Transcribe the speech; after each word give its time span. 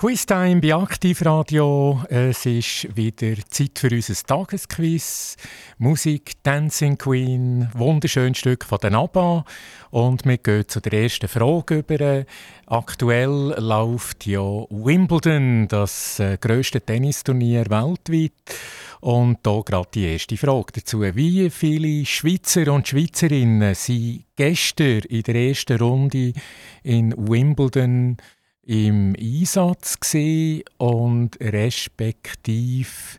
Quiztime 0.00 0.60
bei 0.60 0.76
Aktivradio. 0.76 2.04
Es 2.08 2.46
ist 2.46 2.96
wieder 2.96 3.34
Zeit 3.48 3.80
für 3.80 3.90
unser 3.90 4.14
Tagesquiz. 4.14 5.36
Musik 5.78 6.34
Dancing 6.44 6.96
Queen, 6.96 7.68
wunderschönes 7.74 8.38
Stück 8.38 8.64
von 8.64 8.78
den 8.78 8.94
ABBA. 8.94 9.44
Und 9.90 10.24
wir 10.24 10.38
gehen 10.38 10.68
zu 10.68 10.80
der 10.80 10.92
ersten 10.92 11.26
Frage 11.26 11.78
über. 11.78 12.24
Aktuell 12.66 13.56
läuft 13.58 14.24
ja 14.26 14.38
Wimbledon, 14.70 15.66
das 15.66 16.20
äh, 16.20 16.38
grösste 16.40 16.80
Tennisturnier 16.80 17.68
weltweit. 17.68 18.30
Und 19.00 19.38
da 19.42 19.62
gerade 19.66 19.88
die 19.94 20.12
erste 20.12 20.36
Frage 20.36 20.74
dazu. 20.76 21.02
Wie 21.02 21.50
viele 21.50 22.06
Schweizer 22.06 22.72
und 22.72 22.86
Schweizerinnen 22.86 23.74
sind 23.74 24.26
gestern 24.36 25.00
in 25.08 25.22
der 25.24 25.34
ersten 25.34 25.76
Runde 25.76 26.34
in 26.84 27.12
Wimbledon 27.16 28.16
im 28.68 29.16
Einsatz 29.18 29.98
gesehen 29.98 30.62
und 30.76 31.40
respektiv 31.40 33.18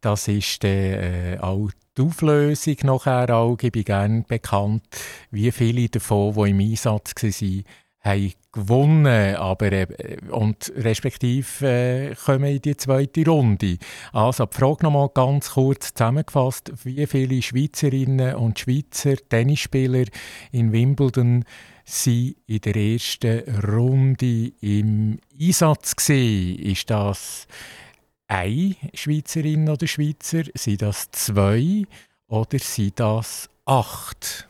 das 0.00 0.28
ist 0.28 0.64
äh, 0.64 1.36
auch 1.40 1.68
die 1.96 2.02
Auflösung 2.02 2.76
nachher 2.84 3.28
auch, 3.36 3.56
gebe 3.56 3.80
ich 3.80 3.84
gerne 3.84 4.24
bekannt, 4.26 4.82
wie 5.30 5.50
viele 5.52 5.88
davon, 5.88 6.32
die 6.34 6.50
im 6.50 6.60
Einsatz 6.60 7.12
waren, 7.22 7.64
haben 8.02 8.32
gewonnen, 8.52 9.36
aber 9.36 9.72
äh, 9.72 10.16
und 10.30 10.72
respektive 10.74 11.66
äh, 11.66 12.14
kommen 12.14 12.44
in 12.44 12.62
die 12.62 12.76
zweite 12.76 13.26
Runde. 13.26 13.76
Also 14.12 14.46
die 14.46 14.56
Frage 14.56 14.84
nochmal 14.84 15.10
ganz 15.12 15.50
kurz 15.50 15.92
zusammengefasst, 15.92 16.72
wie 16.84 17.06
viele 17.06 17.42
Schweizerinnen 17.42 18.36
und 18.36 18.58
Schweizer 18.58 19.16
Tennisspieler 19.28 20.06
in 20.50 20.72
Wimbledon 20.72 21.44
sie 21.84 22.36
in 22.46 22.60
der 22.60 22.76
ersten 22.76 23.40
Runde 23.64 24.52
im 24.60 25.18
Einsatz 25.38 25.96
gesehen. 25.96 26.58
Ist 26.58 26.90
das 26.90 27.46
eine 28.28 28.76
Schweizerin 28.94 29.68
oder 29.68 29.86
Schweizer? 29.86 30.44
Sind 30.54 30.82
das 30.82 31.10
zwei 31.10 31.84
oder 32.28 32.58
sind 32.58 33.00
das 33.00 33.48
acht? 33.64 34.49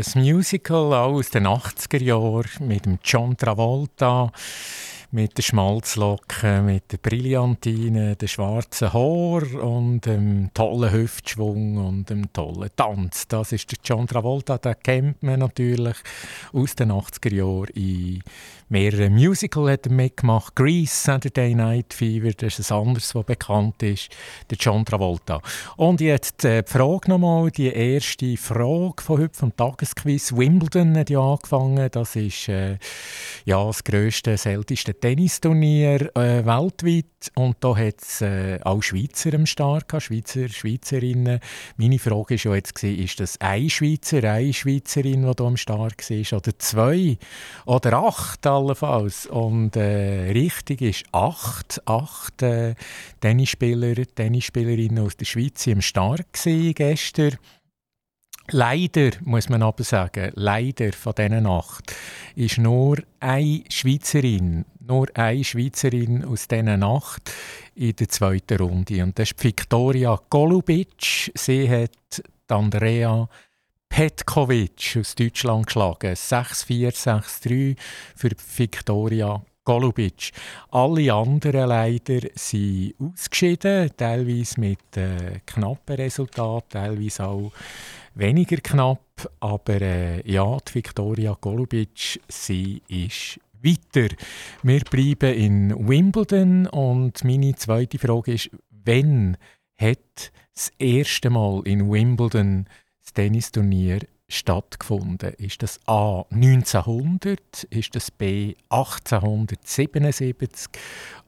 ein 0.00 0.22
Musical 0.22 0.94
aus 0.94 1.28
den 1.28 1.46
80er 1.46 2.02
Jahren 2.02 2.66
mit 2.66 2.86
John 3.04 3.36
Travolta, 3.36 4.32
mit 5.12 5.36
den 5.36 5.42
Schmalzlocken, 5.42 6.66
mit 6.66 6.92
den 6.92 7.00
Brillantinen, 7.00 8.16
den 8.16 8.28
schwarzen 8.28 8.92
Haar 8.92 9.42
und 9.60 10.06
dem 10.06 10.50
tollen 10.54 10.92
Hüftschwung 10.92 11.78
und 11.78 12.10
dem 12.10 12.32
tollen 12.32 12.70
Tanz. 12.76 13.26
Das 13.26 13.50
ist 13.52 13.72
der 13.72 13.78
John 13.84 14.06
Travolta, 14.06 14.58
den 14.58 14.74
kennt 14.82 15.22
man 15.22 15.40
natürlich 15.40 15.96
aus 16.52 16.76
den 16.76 16.92
80er 16.92 17.34
Jahren 17.34 17.70
in 17.74 18.22
mehreren 18.70 19.14
Musicals 19.14 19.70
hat 19.70 19.86
er 19.86 19.92
mitgemacht. 19.92 20.54
Grease, 20.54 20.94
Saturday 20.94 21.54
Night 21.54 21.92
Fever, 21.92 22.30
das 22.30 22.58
ist 22.58 22.70
ein 22.70 22.78
anderes, 22.78 23.14
was 23.14 23.26
bekannt 23.26 23.82
ist. 23.82 24.10
Der 24.48 24.56
John 24.58 24.84
Travolta. 24.84 25.40
Und 25.76 26.00
jetzt 26.00 26.44
äh, 26.44 26.62
die 26.62 26.70
Frage 26.70 27.10
nochmal, 27.10 27.50
die 27.50 27.66
erste 27.66 28.36
Frage 28.36 29.02
von 29.02 29.20
heute 29.20 29.36
vom 29.36 29.54
Tagesquiz. 29.54 30.32
Wimbledon 30.32 30.96
hat 30.96 31.10
ja 31.10 31.20
angefangen. 31.20 31.88
Das 31.90 32.14
ist 32.14 32.48
äh, 32.48 32.78
ja, 33.44 33.64
das 33.64 33.82
grösste, 33.82 34.36
seltenste 34.36 34.98
Tennisturnier 35.00 36.14
äh, 36.16 36.44
weltweit. 36.44 37.06
Und 37.34 37.56
da 37.60 37.76
hat 37.76 38.00
es 38.00 38.20
äh, 38.20 38.58
auch 38.62 38.82
Schweizer 38.82 39.34
am 39.34 39.46
Start, 39.46 39.86
Schweizer, 39.98 40.48
Schweizerinnen. 40.48 41.40
Meine 41.76 41.98
Frage 41.98 42.34
war 42.34 42.52
ja 42.52 42.54
jetzt, 42.54 42.74
gewesen, 42.74 43.02
ist 43.02 43.20
das 43.20 43.40
ein 43.40 43.70
Schweizer, 43.70 44.22
eine 44.24 44.52
Schweizerin, 44.52 45.26
die 45.26 45.34
da 45.34 45.44
am 45.44 45.56
Start 45.56 46.10
war, 46.10 46.38
oder 46.38 46.58
zwei 46.58 47.18
oder 47.66 47.92
acht 47.94 48.46
allenfalls? 48.46 49.26
Und 49.26 49.76
äh, 49.76 50.30
richtig 50.32 50.82
ist 50.82 51.04
acht, 51.12 51.80
acht 51.86 52.42
äh, 52.42 52.74
Tennisspieler, 53.20 53.94
Tennisspielerinnen 53.94 55.04
aus 55.04 55.16
der 55.16 55.26
Schweiz 55.26 55.66
am 55.68 55.80
Start 55.80 56.26
gestern. 56.44 57.38
Leider, 58.52 59.10
muss 59.24 59.48
man 59.48 59.62
aber 59.62 59.84
sagen, 59.84 60.32
leider 60.34 60.92
von 60.92 61.14
diesen 61.16 61.46
acht 61.46 61.94
ist 62.34 62.58
nur 62.58 62.98
eine 63.20 63.62
Schweizerin, 63.68 64.64
nur 64.80 65.06
eine 65.14 65.44
Schweizerin 65.44 66.24
aus 66.24 66.48
diesen 66.48 66.82
acht 66.82 67.32
in 67.76 67.94
der 67.94 68.08
zweiten 68.08 68.58
Runde. 68.58 69.02
Und 69.02 69.18
das 69.18 69.30
ist 69.30 69.44
Viktoria 69.44 70.18
Golubic. 70.28 71.30
Sie 71.34 71.70
hat 71.70 72.22
Andrea 72.48 73.28
Petkovic 73.88 74.96
aus 74.98 75.14
Deutschland 75.14 75.66
geschlagen. 75.66 76.14
6-4, 76.14 76.92
6-3 76.92 77.76
für 78.16 78.30
Viktoria 78.56 79.42
Golubic. 79.64 80.32
Alle 80.70 81.12
anderen 81.12 81.68
leider 81.68 82.20
sind 82.34 82.94
ausgeschieden, 82.98 83.90
teilweise 83.96 84.58
mit 84.58 84.96
äh, 84.96 85.40
knappen 85.46 85.96
Resultaten, 85.96 86.68
teilweise 86.70 87.26
auch 87.26 87.52
weniger 88.14 88.58
knapp. 88.58 89.30
Aber 89.40 89.80
äh, 89.80 90.30
ja, 90.30 90.56
die 90.58 90.74
Viktoria 90.74 91.36
Golubic, 91.40 92.20
sie 92.28 92.82
ist 92.88 93.40
weiter. 93.62 94.14
Wir 94.62 94.80
bleiben 94.80 95.34
in 95.34 95.88
Wimbledon 95.88 96.66
und 96.66 97.22
meine 97.24 97.54
zweite 97.54 97.98
Frage 97.98 98.32
ist, 98.32 98.50
wann 98.70 99.36
hat 99.76 100.32
das 100.54 100.72
erste 100.78 101.30
Mal 101.30 101.62
in 101.64 101.90
Wimbledon 101.90 102.66
das 103.02 103.12
Tennisturnier 103.14 104.00
stattgefunden? 104.30 105.34
Ist 105.34 105.62
das 105.62 105.78
A 105.86 106.24
1900, 106.30 107.64
ist 107.70 107.94
das 107.94 108.10
B 108.10 108.54
1877 108.70 110.68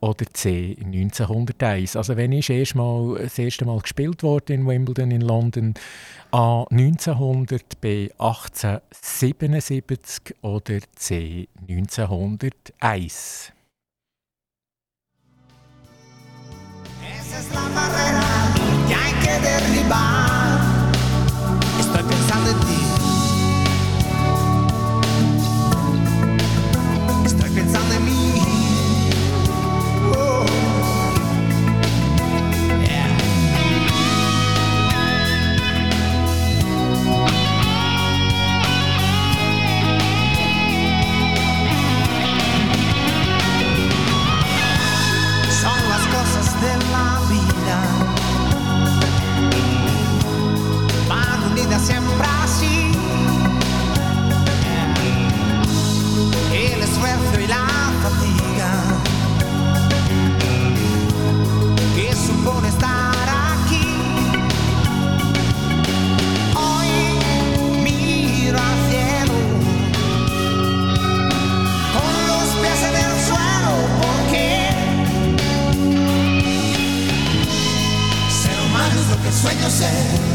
oder 0.01 0.25
C 0.33 0.75
1901? 0.79 1.97
Also 1.97 2.17
wenn 2.17 2.33
ist 2.33 2.49
erst 2.51 2.75
das 2.77 3.39
erste 3.39 3.65
Mal 3.65 3.79
gespielt 3.81 4.23
worden 4.23 4.61
in 4.61 4.67
Wimbledon 4.67 5.11
in 5.11 5.21
London, 5.21 5.75
A 6.31 6.65
1900, 6.71 7.81
B 7.81 8.11
1877 8.19 10.37
oder 10.43 10.79
C 10.95 11.49
1901? 11.69 13.53
Esa 17.03 17.39
es 17.39 17.51
la 17.53 17.69
barrera 17.75 18.55
que 18.87 18.95
hay 18.95 19.13
que 19.25 19.41
derribar. 19.41 20.42
myself 79.73 80.32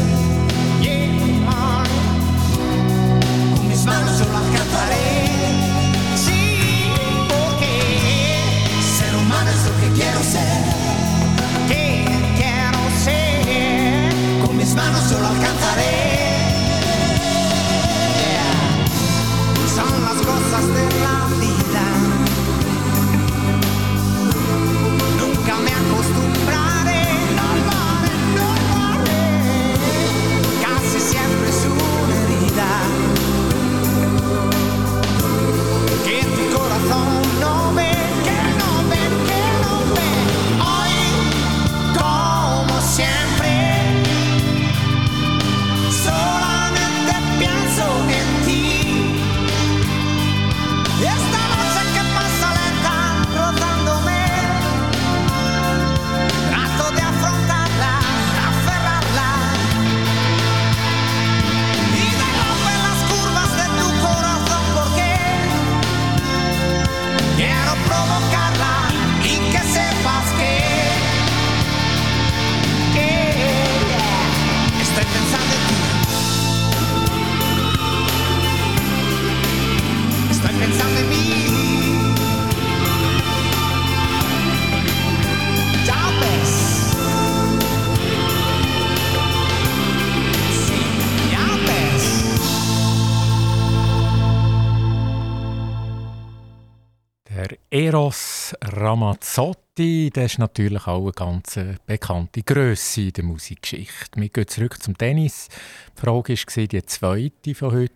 Ramazzotti, 98.88 100.08
das 100.10 100.32
ist 100.32 100.38
natürlich 100.38 100.86
auch 100.86 101.02
eine 101.02 101.12
ganz 101.12 101.58
äh, 101.58 101.74
bekannte 101.84 102.42
Größe 102.42 103.02
in 103.02 103.12
der 103.12 103.24
Musikgeschichte. 103.24 104.18
Wir 104.18 104.30
gehen 104.30 104.48
zurück 104.48 104.82
zum 104.82 104.96
Tennis. 104.96 105.48
Die 105.94 106.00
Frage 106.00 106.32
war 106.32 106.66
die 106.66 106.82
zweite 106.86 107.54
von 107.54 107.72
heute. 107.72 107.92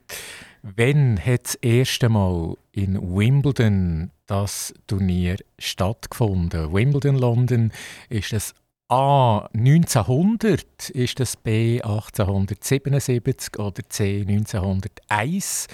Wann 0.61 1.19
hat 1.19 1.45
das 1.47 1.55
erste 1.55 2.11
Mal 2.11 2.59
in 2.73 3.01
Wimbledon 3.01 4.11
das 4.27 4.75
Turnier 4.87 5.37
stattgefunden. 5.59 6.71
Wimbledon 6.75 7.17
London 7.17 7.73
ist 8.11 8.35
das 8.35 8.55
A 8.89 9.49
1900, 9.55 10.91
ist 10.91 11.21
das 11.21 11.37
B 11.39 11.81
1877 11.81 13.59
oder 13.59 13.83
C 13.89 14.27
1901 14.29 15.69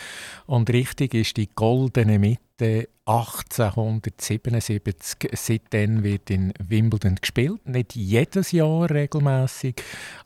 und 0.46 0.70
richtig 0.70 1.14
ist 1.14 1.36
die 1.36 1.48
goldene 1.48 2.20
Mitte 2.20 2.47
1877. 2.60 5.30
Seitdem 5.32 6.02
wird 6.02 6.28
in 6.28 6.52
Wimbledon 6.58 7.14
gespielt. 7.14 7.66
Nicht 7.66 7.94
jedes 7.94 8.52
Jahr 8.52 8.90
regelmäßig, 8.90 9.76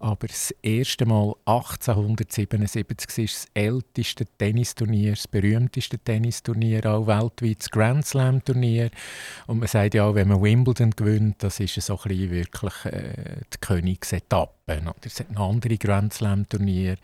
aber 0.01 0.27
das 0.27 0.53
erste 0.62 1.07
Mal 1.07 1.33
1877 1.45 3.19
ist 3.19 3.37
das 3.37 3.47
älteste 3.55 4.27
Tennisturnier, 4.27 5.12
das 5.12 5.29
berühmteste 5.29 5.97
Tennisturnier, 5.99 6.85
auch 6.87 7.07
weltweit 7.07 7.61
das 7.61 7.71
Grand 7.71 8.05
Slam 8.05 8.45
Turnier. 8.45 8.91
Und 9.47 9.61
man 9.61 9.69
sagt 9.69 9.95
ja, 9.95 10.12
wenn 10.15 10.29
man 10.29 10.43
Wimbledon 10.43 10.91
gewinnt, 10.91 11.43
das 11.43 11.61
ist 11.61 11.81
so 11.81 11.97
ein 11.97 12.09
bisschen 12.09 12.31
wirklich 12.31 12.85
äh, 12.87 13.37
die 13.53 13.59
Königsetappe. 13.61 14.83
Es 15.05 15.21
hat 15.21 15.31
noch 15.31 15.51
andere 15.51 15.79
Grand 15.79 16.12
Slam 16.12 16.49
Turniere. 16.49 16.97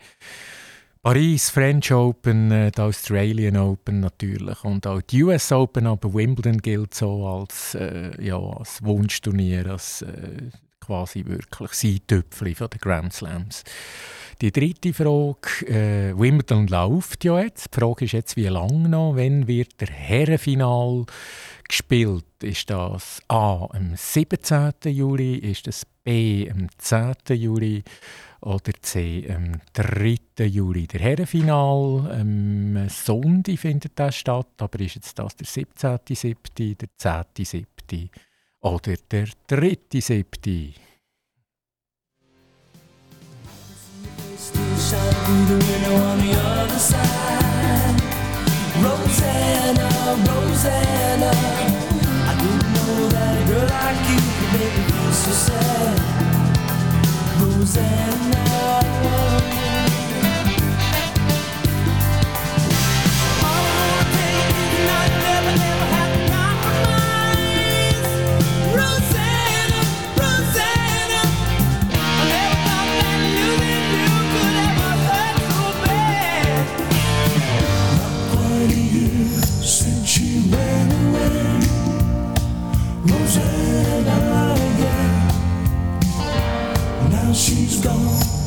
Paris, 1.01 1.49
French 1.49 1.93
Open, 1.93 2.51
äh, 2.51 2.71
die 2.71 2.81
Australian 2.81 3.55
Open 3.55 4.01
natürlich 4.01 4.61
und 4.65 4.85
auch 4.85 5.01
die 5.01 5.23
US 5.23 5.49
Open, 5.53 5.87
aber 5.87 6.13
Wimbledon 6.13 6.57
gilt 6.57 6.93
so 6.93 7.25
als, 7.25 7.73
äh, 7.75 8.11
ja, 8.21 8.37
als 8.37 8.83
Wunschturnier, 8.83 9.67
als 9.67 10.01
äh, 10.01 10.49
quasi 10.81 11.23
wirklich 11.25 11.71
Seitüpfel 11.71 12.53
von 12.53 12.69
den 12.69 12.79
Grand 12.81 13.13
Slams. 13.13 13.63
Die 14.41 14.51
dritte 14.51 14.93
Frage, 14.93 15.67
äh, 15.67 16.19
Wimbledon 16.19 16.67
läuft 16.67 17.23
ja 17.23 17.39
jetzt. 17.39 17.73
Die 17.73 17.79
Frage 17.79 18.03
ist 18.03 18.11
jetzt, 18.11 18.35
wie 18.35 18.47
lange 18.47 18.89
noch? 18.89 19.15
Wann 19.15 19.47
wird 19.47 19.79
der 19.79 19.89
Herrenfinal 19.89 21.05
gespielt? 21.65 22.25
Ist 22.43 22.69
das 22.69 23.21
A 23.29 23.69
am 23.71 23.95
17. 23.95 24.73
Juli? 24.85 25.35
Ist 25.35 25.67
das 25.67 25.85
B 26.03 26.49
am 26.51 26.67
10. 26.77 27.15
Juli? 27.37 27.83
Oder 28.41 28.71
C 28.81 29.27
am 29.29 29.61
3. 29.73 30.45
Juli. 30.45 30.87
Der 30.87 31.01
Herrenfinal 31.01 32.19
am 32.19 32.87
Sonntag 32.89 33.59
findet 33.59 33.93
das 33.95 34.15
statt, 34.15 34.47
aber 34.57 34.79
ist 34.79 34.95
jetzt 34.95 35.17
das 35.19 35.35
der 35.35 35.47
17.7., 35.47 36.75
der 36.75 36.89
10.7. 36.97 38.09
oder 38.61 38.95
der 39.11 39.27
3.7.? 39.49 40.73
Rosanna, 48.81 49.89
Rosanna, 50.25 51.31
I 51.31 52.33
didn't 52.39 52.73
know 52.73 53.09
that 53.09 53.37
a 53.37 53.45
girl 53.45 53.67
like 53.67 53.99
you 54.09 54.17
could 54.17 54.51
make 54.53 54.73
me 54.77 54.83
feel 54.87 55.11
so 55.11 55.31
sad. 55.31 56.18
Rosanna 57.59 58.68
Go. 87.81 88.38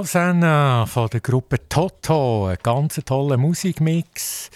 Rosanna 0.00 0.86
von 0.86 1.10
der 1.10 1.20
Gruppe 1.20 1.68
Toto, 1.68 2.46
ein 2.46 2.56
ganz 2.62 2.98
toller 3.04 3.36
Musikmix, 3.36 4.50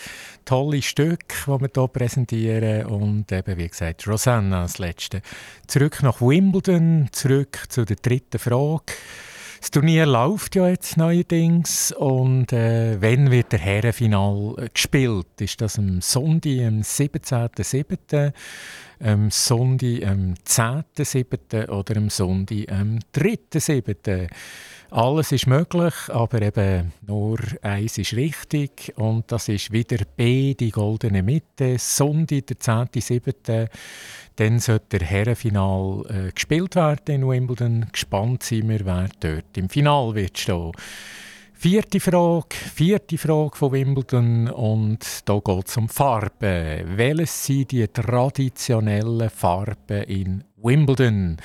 tolle 0.47 0.81
Stücke, 0.81 1.37
die 1.45 1.61
wir 1.61 1.69
hier 1.75 1.89
präsentieren 1.89 2.87
und 2.87 3.31
eben, 3.31 3.59
wie 3.59 3.69
gesagt, 3.69 4.09
Rosanna 4.09 4.63
als 4.63 4.79
letzte. 4.79 5.21
Zurück 5.67 6.03
nach 6.03 6.23
Wimbledon, 6.23 7.11
zurück 7.13 7.63
zu 7.69 7.85
der 7.85 7.97
dritten 7.97 8.39
Frage. 8.39 8.95
Das 9.61 9.71
Turnier 9.71 10.07
läuft 10.07 10.57
ja 10.57 10.67
jetzt 10.67 10.97
neuerdings 10.97 11.93
und 11.93 12.51
äh, 12.55 12.97
wann 13.03 13.31
wird 13.31 13.53
der 13.53 13.59
Herrenfinal 13.59 14.71
gespielt? 14.73 15.27
Ist 15.41 15.61
das 15.61 15.79
am 15.79 16.01
Sonntag, 16.01 16.53
am 16.67 16.81
17.07., 16.81 18.33
am 19.01 19.31
Sonntag, 19.31 20.07
am 20.07 20.35
10.07. 20.47 21.69
oder 21.69 21.97
am 21.99 22.09
Sonntag, 22.09 22.73
am 22.73 22.99
3.07.? 23.15 24.29
Alles 24.97 25.33
ist 25.33 25.49
möglich, 25.49 25.93
aber 26.11 26.41
eben 26.41 26.93
nur 27.05 27.41
eins 27.63 27.99
ist 27.99 28.13
richtig 28.13 28.93
und 28.95 29.25
das 29.33 29.49
ist 29.49 29.73
wieder 29.73 29.97
B, 30.17 30.55
die 30.55 30.71
goldene 30.71 31.21
Mitte, 31.21 31.79
Sonntag, 31.81 32.47
der 32.47 32.59
10.7. 32.59 33.69
Dann 34.37 34.61
sollte 34.61 35.01
der 35.01 35.09
Herrenfinal 35.09 36.05
äh, 36.09 36.31
gespielt 36.31 36.77
werden 36.77 37.13
in 37.23 37.29
Wimbledon. 37.29 37.87
Gespannt 37.91 38.45
sind 38.45 38.69
wir, 38.69 38.87
wer 38.87 39.09
dort 39.19 39.59
im 39.59 39.69
Final 39.69 40.15
wird 40.15 40.39
stehen. 40.39 40.71
Vierte 41.55 41.99
Frage, 41.99 42.55
vierte 42.55 43.19
Frage 43.19 43.57
von 43.57 43.73
Wimbledon 43.73 44.49
und 44.49 45.05
da 45.25 45.41
geht 45.45 45.67
es 45.69 45.77
um 45.77 45.89
Farben. 45.89 46.97
Welches 46.97 47.47
sind 47.47 47.73
die 47.73 47.89
traditionellen 47.89 49.29
Farben 49.29 50.05
in 50.05 50.45
Wimbledon? 50.65 51.37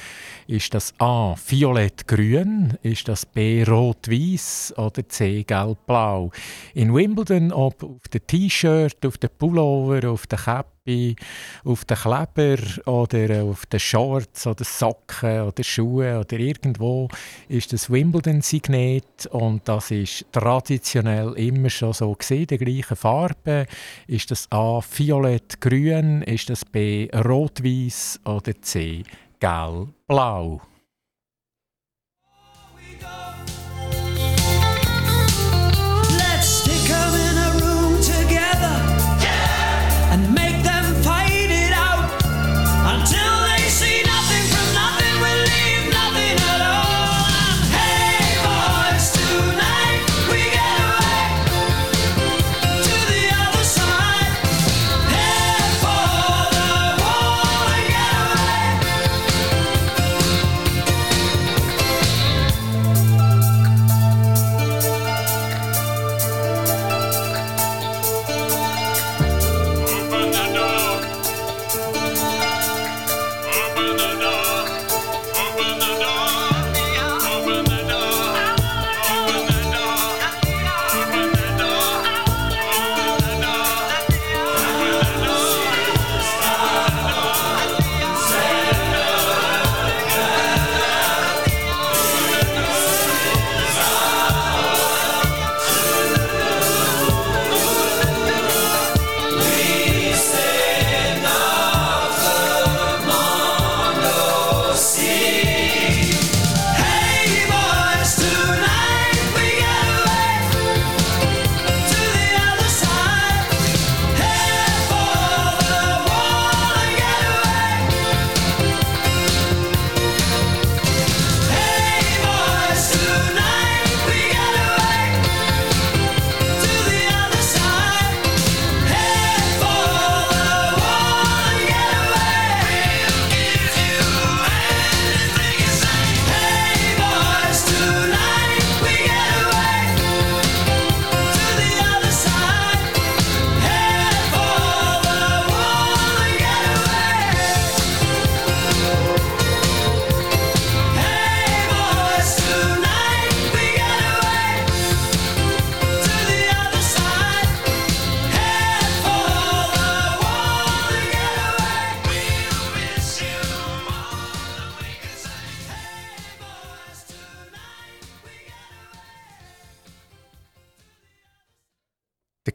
Ist 0.47 0.73
das 0.73 0.93
A. 0.97 1.35
Violett-Grün? 1.35 2.77
Ist 2.83 3.09
das 3.09 3.25
B. 3.25 3.63
Rot-Weiß? 3.63 4.75
Oder 4.77 5.07
C. 5.09 5.43
Gelb-Blau? 5.43 6.31
In 6.73 6.95
Wimbledon, 6.95 7.51
ob 7.51 7.83
auf 7.83 8.07
dem 8.07 8.25
T-Shirt, 8.25 9.05
auf 9.05 9.17
dem 9.17 9.29
Pullover, 9.37 10.09
auf 10.09 10.25
der 10.25 10.39
Käppi, 10.79 11.15
auf 11.63 11.85
den 11.85 11.97
Kleber 11.97 12.57
oder 12.85 13.43
auf 13.43 13.65
den 13.65 13.79
Shorts 13.79 14.47
oder 14.47 14.63
Socken 14.63 15.41
oder 15.41 15.63
Schuhe 15.63 16.19
oder 16.19 16.39
irgendwo, 16.39 17.07
ist 17.47 17.73
das 17.73 17.89
Wimbledon-Signet 17.89 19.27
und 19.31 19.67
das 19.67 19.91
ist 19.91 20.25
traditionell 20.31 21.33
immer 21.33 21.69
schon 21.69 21.93
so 21.93 22.13
gesehen, 22.13 22.47
die 22.47 22.57
gleichen 22.57 22.95
Farben. 22.95 23.65
Ist 24.07 24.31
das 24.31 24.47
A. 24.51 24.81
Violett-Grün? 24.81 26.21
Ist 26.23 26.49
das 26.49 26.65
B. 26.65 27.09
Rot-Weiß? 27.13 28.21
Oder 28.25 28.61
C 28.61 29.03
gelb-blau. 29.39 30.61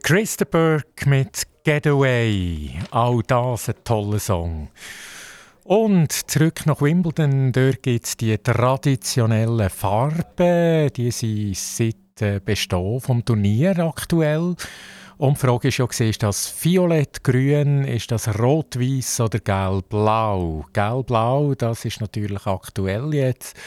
Christopher 0.05 0.83
mit 1.07 1.47
Getaway. 1.63 2.69
Auch 2.91 3.23
das 3.23 3.69
ein 3.69 3.75
toller 3.83 4.19
Song. 4.19 4.67
Und 5.63 6.11
zurück 6.29 6.67
nach 6.67 6.79
Wimbledon, 6.79 7.51
dort 7.51 7.81
gibt 7.81 8.05
es 8.05 8.15
die 8.15 8.37
traditionellen 8.37 9.67
Farben, 9.71 10.93
die 10.93 11.09
sind 11.09 11.57
seit 11.57 12.21
äh, 12.21 12.39
Bestehen 12.39 13.01
vom 13.01 13.25
Turnier 13.25 13.79
aktuell. 13.79 14.55
Und 15.17 15.37
die 15.37 15.39
Frage 15.39 15.69
ist 15.69 15.77
ja, 15.77 15.85
ist 15.85 16.21
das 16.21 16.53
violett-grün, 16.61 17.85
ist 17.85 18.11
das 18.11 18.27
rot-weiß 18.37 19.21
oder 19.21 19.39
gelb-blau? 19.39 20.65
Gelb-blau, 20.71 21.55
das 21.55 21.83
ist 21.83 21.99
natürlich 21.99 22.45
aktuell 22.45 23.11
jetzt, 23.15 23.57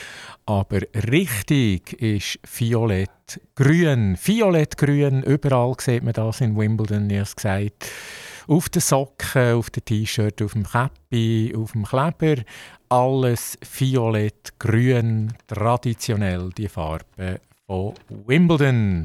aber 0.49 0.81
richtig 1.13 1.93
ist 2.01 2.39
violett-grün. 2.43 4.17
Violett-grün, 4.17 5.23
überall 5.23 5.75
sieht 5.79 6.03
man 6.03 6.15
das 6.15 6.41
in 6.41 6.57
Wimbledon, 6.57 7.11
wie 7.11 7.17
es 7.17 7.37
gesagt 7.37 7.91
auf 8.47 8.71
den 8.71 8.81
Socken, 8.81 9.57
auf 9.57 9.69
dem 9.69 9.85
T-Shirt, 9.85 10.41
auf 10.41 10.55
dem 10.55 10.65
Käppi, 10.65 11.55
auf 11.55 11.73
dem 11.73 11.85
Kleber. 11.85 12.43
Alles 12.89 13.59
violett-grün, 13.61 15.35
traditionell 15.47 16.49
die 16.57 16.69
Farbe 16.69 17.41
von 17.67 17.93
Wimbledon. 18.27 19.05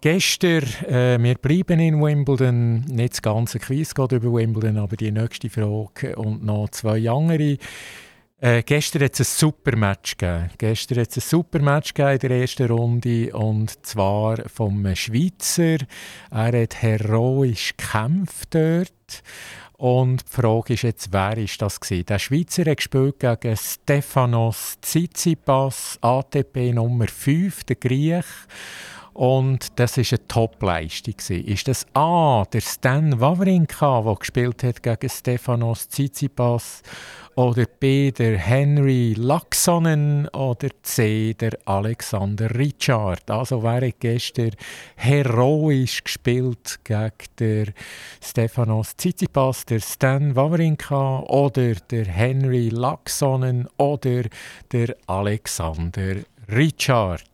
Gestern, 0.00 0.64
äh, 0.88 1.16
wir 1.22 1.36
bleiben 1.36 1.78
in 1.78 2.02
Wimbledon, 2.02 2.80
nicht 2.86 3.12
das 3.12 3.22
ganze 3.22 3.60
Quiz 3.60 3.94
geht 3.94 4.10
über 4.10 4.32
Wimbledon, 4.34 4.78
aber 4.78 4.96
die 4.96 5.12
nächste 5.12 5.48
Frage 5.48 6.16
und 6.16 6.44
noch 6.44 6.70
zwei 6.70 7.08
andere. 7.08 7.56
Äh, 8.38 8.62
gestern 8.64 9.04
hat 9.04 9.18
es 9.18 9.20
ein 9.20 9.24
super 9.24 9.76
Match 9.76 10.18
gegeben. 10.18 10.50
Gestern 10.58 10.98
hat 10.98 11.08
es 11.08 11.16
ein 11.16 11.20
super 11.22 11.58
Match 11.58 11.92
in 11.96 12.18
der 12.18 12.30
ersten 12.30 12.66
Runde 12.66 13.34
und 13.34 13.86
zwar 13.86 14.36
vom 14.48 14.94
Schweizer. 14.94 15.78
Er 16.30 16.62
hat 16.62 16.82
heroisch 16.82 17.74
gekämpft 17.78 18.54
dort. 18.54 19.22
Und 19.78 20.22
die 20.28 20.32
Frage 20.32 20.74
ist 20.74 20.82
jetzt, 20.82 21.12
wer 21.12 21.38
ist 21.38 21.60
das 21.62 21.80
gewesen? 21.80 22.06
Der 22.06 22.18
Schweizer 22.18 22.70
hat 22.70 22.76
gespielt 22.76 23.20
gegen 23.20 23.56
Stefanos 23.56 24.76
Tsitsipas, 24.82 25.98
ATP 26.02 26.72
Nummer 26.74 27.06
5, 27.06 27.64
der 27.64 27.76
Griech. 27.76 28.24
Und 29.16 29.68
das 29.76 29.96
war 29.96 30.04
eine 30.10 30.28
Top-Leistung. 30.28 31.14
Ist 31.30 31.68
das 31.68 31.86
A, 31.94 32.44
der 32.52 32.60
Stan 32.60 33.18
Wawrinka, 33.18 34.02
der 34.02 34.14
gespielt 34.16 34.62
hat 34.62 34.82
gegen 34.82 35.08
Stefanos 35.08 35.88
Tsitsipas 35.88 36.82
oder 37.34 37.64
B, 37.64 38.10
der 38.10 38.36
Henry 38.36 39.14
Laxonen 39.16 40.28
oder 40.28 40.68
C, 40.82 41.32
der 41.32 41.56
Alexander 41.64 42.54
Richard. 42.54 43.30
Also 43.30 43.62
hat 43.62 44.00
gestern 44.00 44.50
heroisch 44.96 46.04
gespielt 46.04 46.80
gegen 46.84 47.10
der 47.38 47.66
Stefanos 48.22 48.96
Tsitsipas, 48.96 49.64
der 49.64 49.80
Stan 49.80 50.36
Wawrinka 50.36 51.20
oder 51.20 51.72
der 51.90 52.04
Henry 52.04 52.68
Laxonen 52.68 53.66
oder 53.78 54.24
der 54.72 54.94
Alexander 55.06 56.16
Richard. 56.54 57.24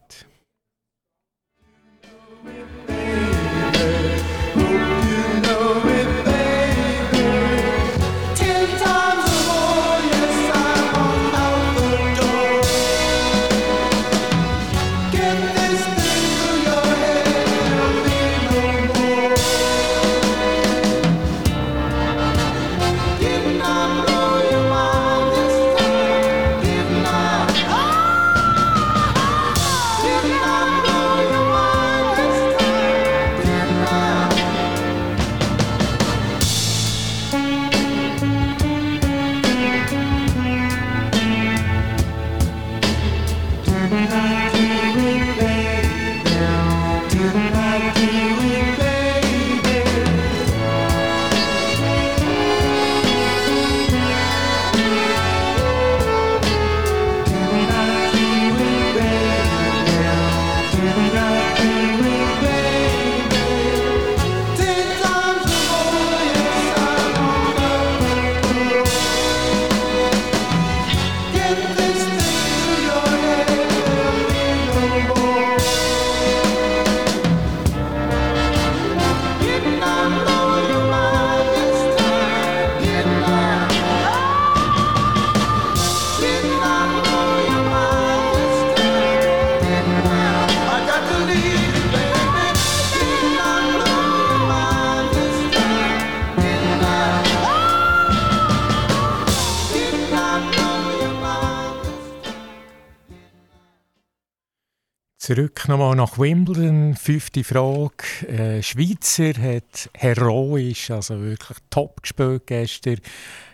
Zurück 105.35 105.67
nochmal 105.67 105.97
nach 105.97 106.19
Wimbledon. 106.19 106.95
Fünfte 106.95 107.43
Frage. 107.43 108.05
Äh, 108.29 108.63
Schweizer 108.63 109.33
hat 109.33 109.89
heroisch, 109.95 110.91
also 110.91 111.23
wirklich 111.23 111.57
top 111.71 112.03
gespielt 112.03 112.43
gestern 112.45 112.99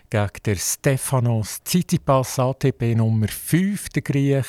gegen 0.09 0.29
der 0.45 0.55
Stefanos 0.55 1.63
Tsitsipas, 1.63 2.39
ATP 2.39 2.95
Nummer 2.95 3.27
5, 3.27 3.89
der 3.89 4.01
Griech. 4.01 4.47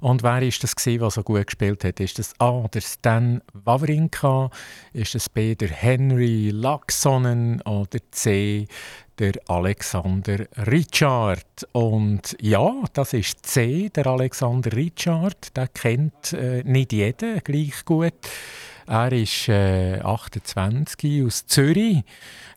Und 0.00 0.22
wer 0.22 0.42
ist 0.42 0.62
das 0.62 0.76
gewesen, 0.76 1.00
der 1.00 1.10
so 1.10 1.22
gut 1.22 1.46
gespielt 1.46 1.84
hat? 1.84 2.00
Ist 2.00 2.18
das 2.18 2.38
A, 2.38 2.66
der 2.68 2.80
Stan 2.80 3.42
Wawrinka? 3.52 4.50
Ist 4.92 5.14
das 5.14 5.28
B, 5.28 5.54
der 5.54 5.68
Henry 5.68 6.50
Laxonen? 6.50 7.60
Oder 7.62 7.98
C, 8.10 8.66
der 9.18 9.32
Alexander 9.48 10.46
Richard. 10.66 11.66
Und 11.72 12.36
ja, 12.40 12.72
das 12.92 13.12
ist 13.12 13.44
C, 13.44 13.90
der 13.90 14.06
Alexander 14.06 14.72
Richard. 14.72 15.56
Den 15.56 15.68
kennt 15.74 16.32
äh, 16.32 16.62
nicht 16.64 16.92
jeder 16.92 17.40
gleich 17.40 17.84
gut. 17.84 18.14
Er 18.90 19.12
ist 19.12 19.48
äh, 19.48 20.00
28 20.00 21.24
aus 21.24 21.46
Zürich, 21.46 22.02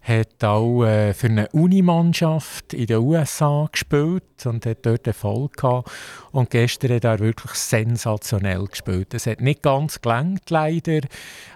hat 0.02 0.44
auch 0.44 0.84
äh, 0.84 1.14
für 1.14 1.28
eine 1.28 1.48
Unimannschaft 1.50 2.74
in 2.74 2.88
den 2.88 2.98
USA 2.98 3.70
gespielt 3.72 4.44
und 4.46 4.66
hat 4.66 4.80
dort 4.84 5.06
Erfolg 5.06 5.58
gehabt. 5.58 5.92
Und 6.32 6.50
gestern 6.50 6.96
hat 6.96 7.04
er 7.04 7.20
wirklich 7.20 7.52
sensationell 7.52 8.66
gespielt. 8.66 9.14
Es 9.14 9.28
hat 9.28 9.42
nicht 9.42 9.62
ganz 9.62 10.02
gelangt 10.02 10.50
leider, 10.50 11.02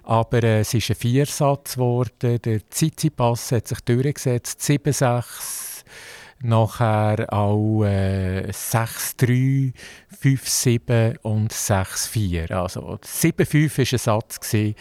aber 0.03 0.43
äh, 0.43 0.59
es 0.59 0.75
ist 0.75 0.91
ein 0.91 0.95
Viersatz 0.95 1.73
geworden. 1.73 2.39
Der 2.45 2.69
Tsitsipas 2.69 3.51
hat 3.51 3.67
sich 3.67 3.79
durchgesetzt, 3.81 4.61
7-6 4.61 5.66
nachher 6.41 7.31
auch 7.33 7.83
äh, 7.83 8.49
6-3, 8.51 9.73
5-7 10.21 11.17
und 11.19 11.51
6-4. 11.51 12.53
Also 12.53 12.99
7-5 13.03 13.77
war 13.77 13.93
ein 13.93 13.97
Satz. 13.97 14.39
Gewesen. 14.39 14.75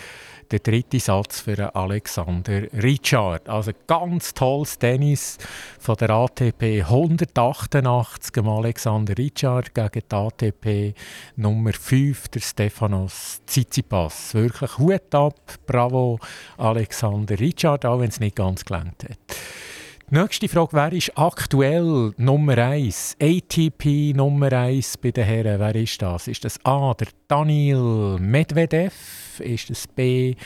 Der 0.52 0.60
dritte 0.60 1.00
Satz 1.00 1.40
für 1.40 1.74
Alexander 1.74 2.72
Richard. 2.72 3.48
Also 3.48 3.72
ganz 3.88 4.32
tolles 4.32 4.78
Tennis 4.78 5.38
von 5.80 5.96
der 5.96 6.10
ATP 6.10 6.82
188 6.82 8.44
Alexander 8.44 9.18
Richard 9.18 9.74
gegen 9.74 10.02
die 10.08 10.14
ATP 10.14 10.94
Nummer 11.34 11.72
5, 11.72 12.28
der 12.28 12.40
Stefanos 12.40 13.40
Tsitsipas. 13.46 14.34
Wirklich 14.34 14.78
Hut 14.78 15.12
ab, 15.16 15.40
bravo 15.66 16.20
Alexander 16.58 17.40
Richard, 17.40 17.84
auch 17.84 17.98
wenn 17.98 18.10
es 18.10 18.20
nicht 18.20 18.36
ganz 18.36 18.64
gelangt 18.64 19.02
hat. 19.02 19.36
Nächste 20.08 20.48
Frage, 20.48 20.72
wer 20.72 20.92
ist 20.92 21.18
aktuell 21.18 22.12
Nummer 22.16 22.56
1, 22.56 23.16
ATP 23.20 24.14
Nummer 24.14 24.52
1 24.52 24.98
bei 24.98 25.10
den 25.10 25.24
Herren? 25.24 25.58
Wer 25.58 25.74
ist 25.74 26.00
das? 26.00 26.28
Ist 26.28 26.44
das 26.44 26.64
A, 26.64 26.94
der 26.94 27.08
Daniel 27.26 28.16
Medvedev? 28.20 29.40
Ist 29.40 29.68
das 29.68 29.88
B, 29.88 30.36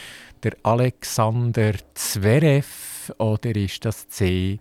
der 0.43 0.53
Alexander 0.63 1.75
Zverev? 1.93 3.13
Oder 3.19 3.55
ist 3.55 3.85
das 3.85 4.09
C, 4.09 4.59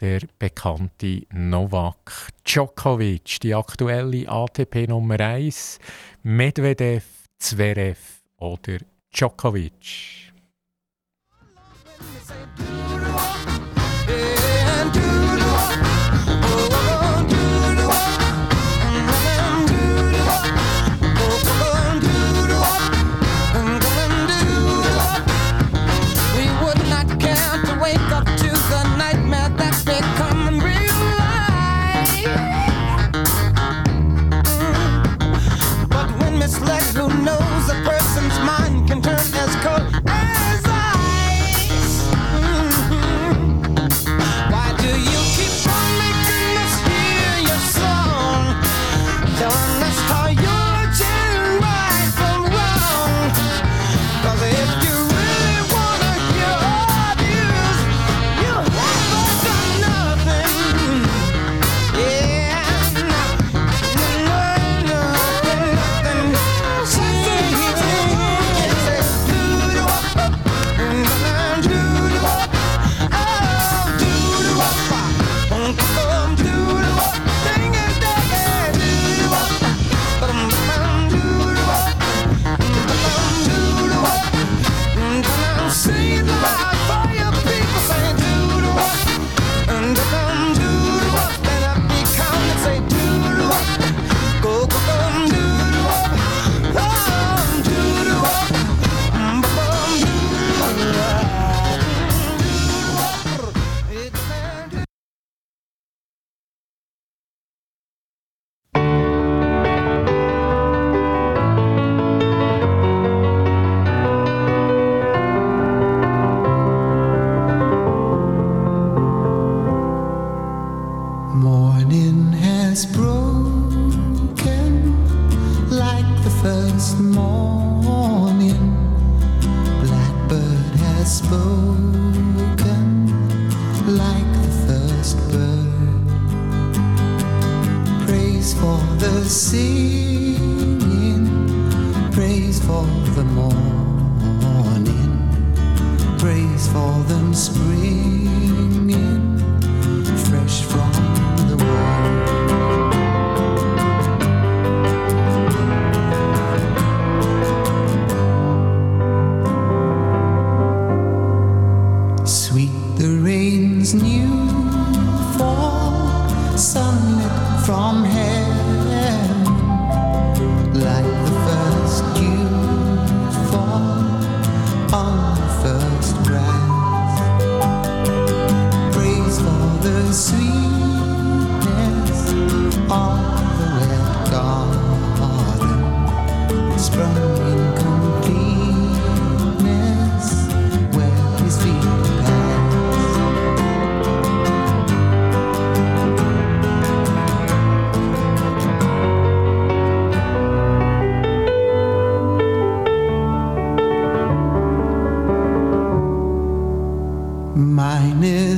der 0.00 0.20
bekannte 0.38 1.24
Novak 1.30 2.30
Djokovic? 2.42 3.40
Die 3.40 3.54
aktuelle 3.54 4.26
ATP 4.26 4.86
Nummer 4.88 5.20
1, 5.20 5.78
Medvedev, 6.22 7.04
Zverev 7.38 8.00
oder 8.38 8.78
Djokovic? 9.14 10.32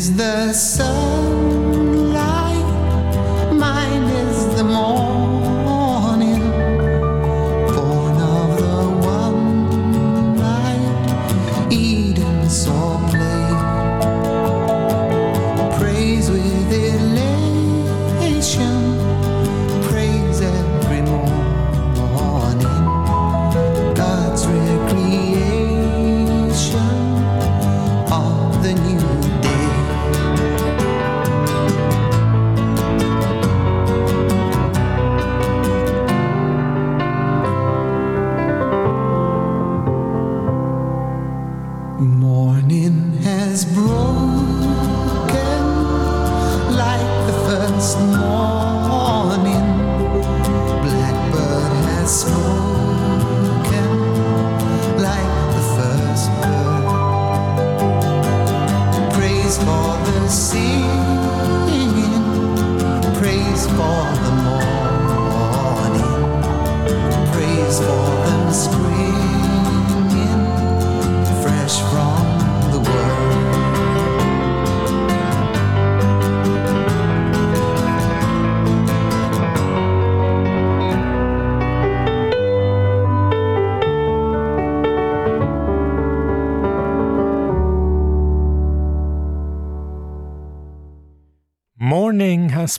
is 0.01 0.17
the 0.17 0.51
sun. 0.55 1.40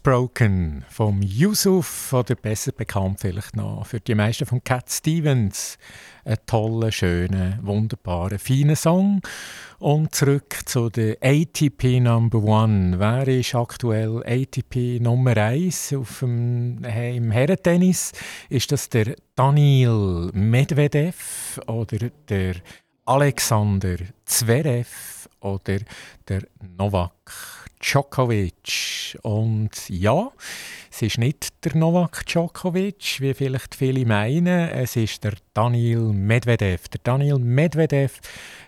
Broken 0.04 0.84
vom 0.90 1.22
Yusuf 1.22 2.12
oder 2.12 2.34
besser 2.34 2.72
bekannt 2.72 3.20
vielleicht 3.20 3.56
noch 3.56 3.86
für 3.86 4.00
die 4.00 4.16
meisten 4.16 4.48
von 4.48 4.64
Cat 4.64 4.90
Stevens. 4.90 5.78
Ein 6.26 6.38
toller, 6.48 6.92
schöner, 6.92 7.60
wunderbarer, 7.62 8.40
feiner 8.40 8.76
Song. 8.76 9.22
Und 9.78 10.16
zurück 10.16 10.58
zu 10.66 10.90
der 10.90 11.18
ATP 11.22 12.00
Number 12.00 12.40
One. 12.42 13.00
Wer 13.00 13.28
ist 13.28 13.54
aktuell 13.54 14.24
ATP 14.26 15.00
Nummer 15.00 15.38
1 15.38 15.94
auf 15.94 16.20
dem, 16.20 16.84
äh, 16.84 17.16
im 17.16 17.30
Herrentennis? 17.30 18.12
Ist 18.50 18.72
das 18.72 18.90
der 18.90 19.16
Daniel 19.36 20.32
Medvedev 20.34 21.60
oder 21.68 22.10
der 22.28 22.56
Alexander 23.06 23.98
Zverev 24.26 25.28
oder 25.42 25.78
der 26.28 26.42
Novak 26.78 27.61
Djokovic. 27.82 29.18
Und 29.24 29.90
ja, 29.90 30.32
es 30.92 31.02
ist 31.02 31.18
nicht 31.18 31.66
der 31.66 31.76
Novak 31.76 32.26
Djokovic, 32.26 33.18
wie 33.20 33.34
vielleicht 33.34 33.76
viele 33.76 34.06
meinen. 34.06 34.70
Es 34.70 34.96
ist 34.96 35.24
der 35.24 35.34
Daniel 35.54 36.14
Medvedev. 36.14 36.88
Der 36.90 37.02
Daniel 37.04 37.40
Medvedev 37.40 38.20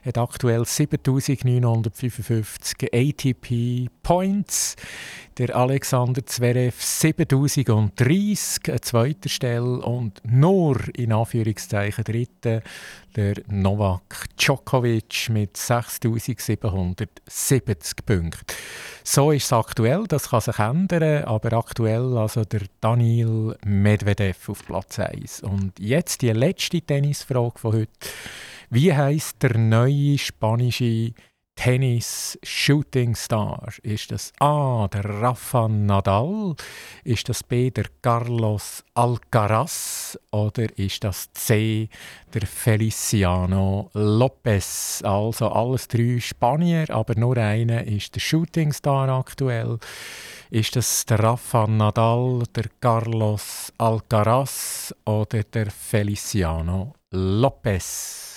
hat 0.04 0.18
aktuell 0.18 0.66
7955 0.66 2.94
ATP 2.94 3.88
Points. 4.02 4.76
Der 5.38 5.56
Alexander 5.56 6.26
Zverev 6.26 6.76
7030 6.80 8.72
an 8.72 8.82
zweiter 8.82 9.30
Stelle 9.30 9.82
und 9.82 10.22
nur 10.24 10.78
in 10.96 11.12
Anführungszeichen 11.12 12.04
dritte 12.04 12.63
der 13.16 13.36
Novak 13.48 14.26
Djokovic 14.38 15.30
mit 15.30 15.58
6770 15.58 18.06
Punkten. 18.06 18.46
So 19.04 19.32
ist 19.32 19.46
es 19.46 19.54
aktuell, 19.54 20.04
das 20.08 20.30
kann 20.30 20.42
sich 20.42 20.60
ändern, 20.60 21.24
aber 21.24 21.54
aktuell 21.54 22.16
also 22.18 22.46
der 22.46 22.62
Daniel 22.80 23.58
Medvedev 23.66 24.50
auf 24.50 24.63
Platz 24.66 25.00
1. 25.00 25.42
Und 25.42 25.80
jetzt 25.80 26.22
die 26.22 26.32
letzte 26.32 26.80
Tennisfrage 26.82 27.58
von 27.58 27.74
heute. 27.74 27.89
Wie 28.73 28.91
heißt 28.91 29.43
der 29.43 29.55
neue 29.55 30.17
spanische 30.17 31.13
Tennis 31.53 32.39
Shooting 32.41 33.15
Star? 33.15 33.71
Ist 33.83 34.12
das 34.12 34.33
A, 34.39 34.88
der 34.88 35.05
Rafa 35.05 35.67
Nadal? 35.67 36.55
Ist 37.03 37.29
das 37.29 37.43
B, 37.43 37.69
der 37.69 37.86
Carlos 38.01 38.83
Alcaraz? 38.95 40.17
Oder 40.31 40.75
ist 40.75 41.03
das 41.03 41.31
C, 41.33 41.88
der 42.33 42.47
Feliciano 42.47 43.91
Lopez? 43.93 45.03
Also 45.05 45.49
alles 45.49 45.88
drei 45.88 46.19
Spanier, 46.19 46.89
aber 46.89 47.13
nur 47.15 47.38
einer 47.38 47.83
ist 47.83 48.15
der 48.15 48.21
Shooting 48.21 48.73
Star 48.73 49.07
aktuell. 49.09 49.77
Ist 50.49 50.75
das 50.75 51.05
der 51.05 51.19
Rafa 51.19 51.67
Nadal, 51.67 52.41
der 52.55 52.65
Carlos 52.81 53.71
Alcaraz 53.77 54.95
oder 55.05 55.43
der 55.43 55.69
Feliciano 55.69 56.95
Lopez? 57.12 58.33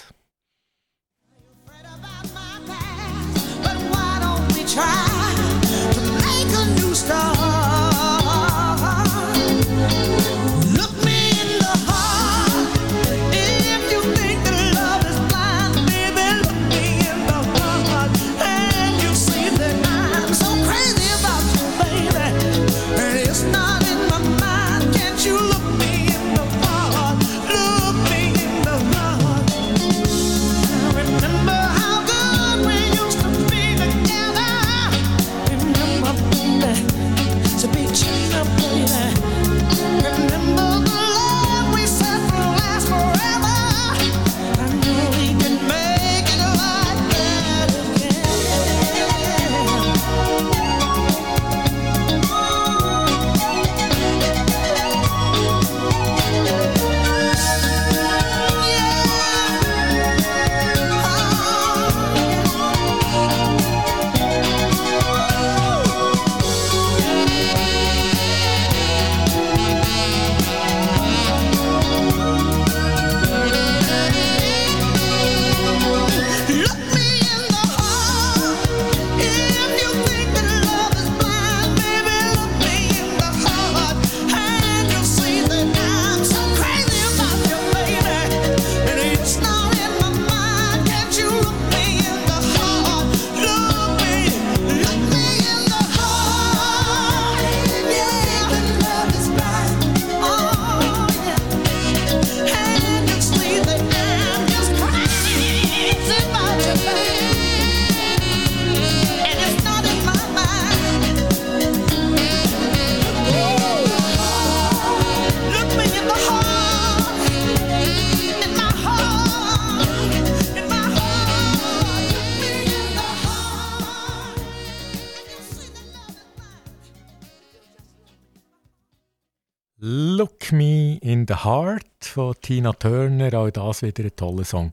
Von 132.17 132.35
Tina 132.41 132.73
Turner, 132.73 133.33
auch 133.35 133.51
das 133.51 133.83
wieder 133.83 134.05
ein 134.05 134.17
toller 134.17 134.47
Song. 134.47 134.73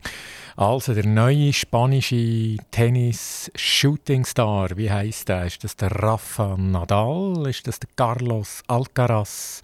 Also 0.56 0.94
der 0.94 1.04
neue 1.04 1.52
spanische 1.52 2.56
Tennis-Shooting-Star, 2.70 4.78
wie 4.78 4.90
heißt 4.90 5.28
der? 5.28 5.44
Ist 5.44 5.62
das 5.62 5.76
der 5.76 5.90
Rafa 5.90 6.56
Nadal? 6.56 7.46
Ist 7.46 7.66
das 7.66 7.80
der 7.80 7.90
Carlos 7.96 8.62
Alcaraz? 8.66 9.60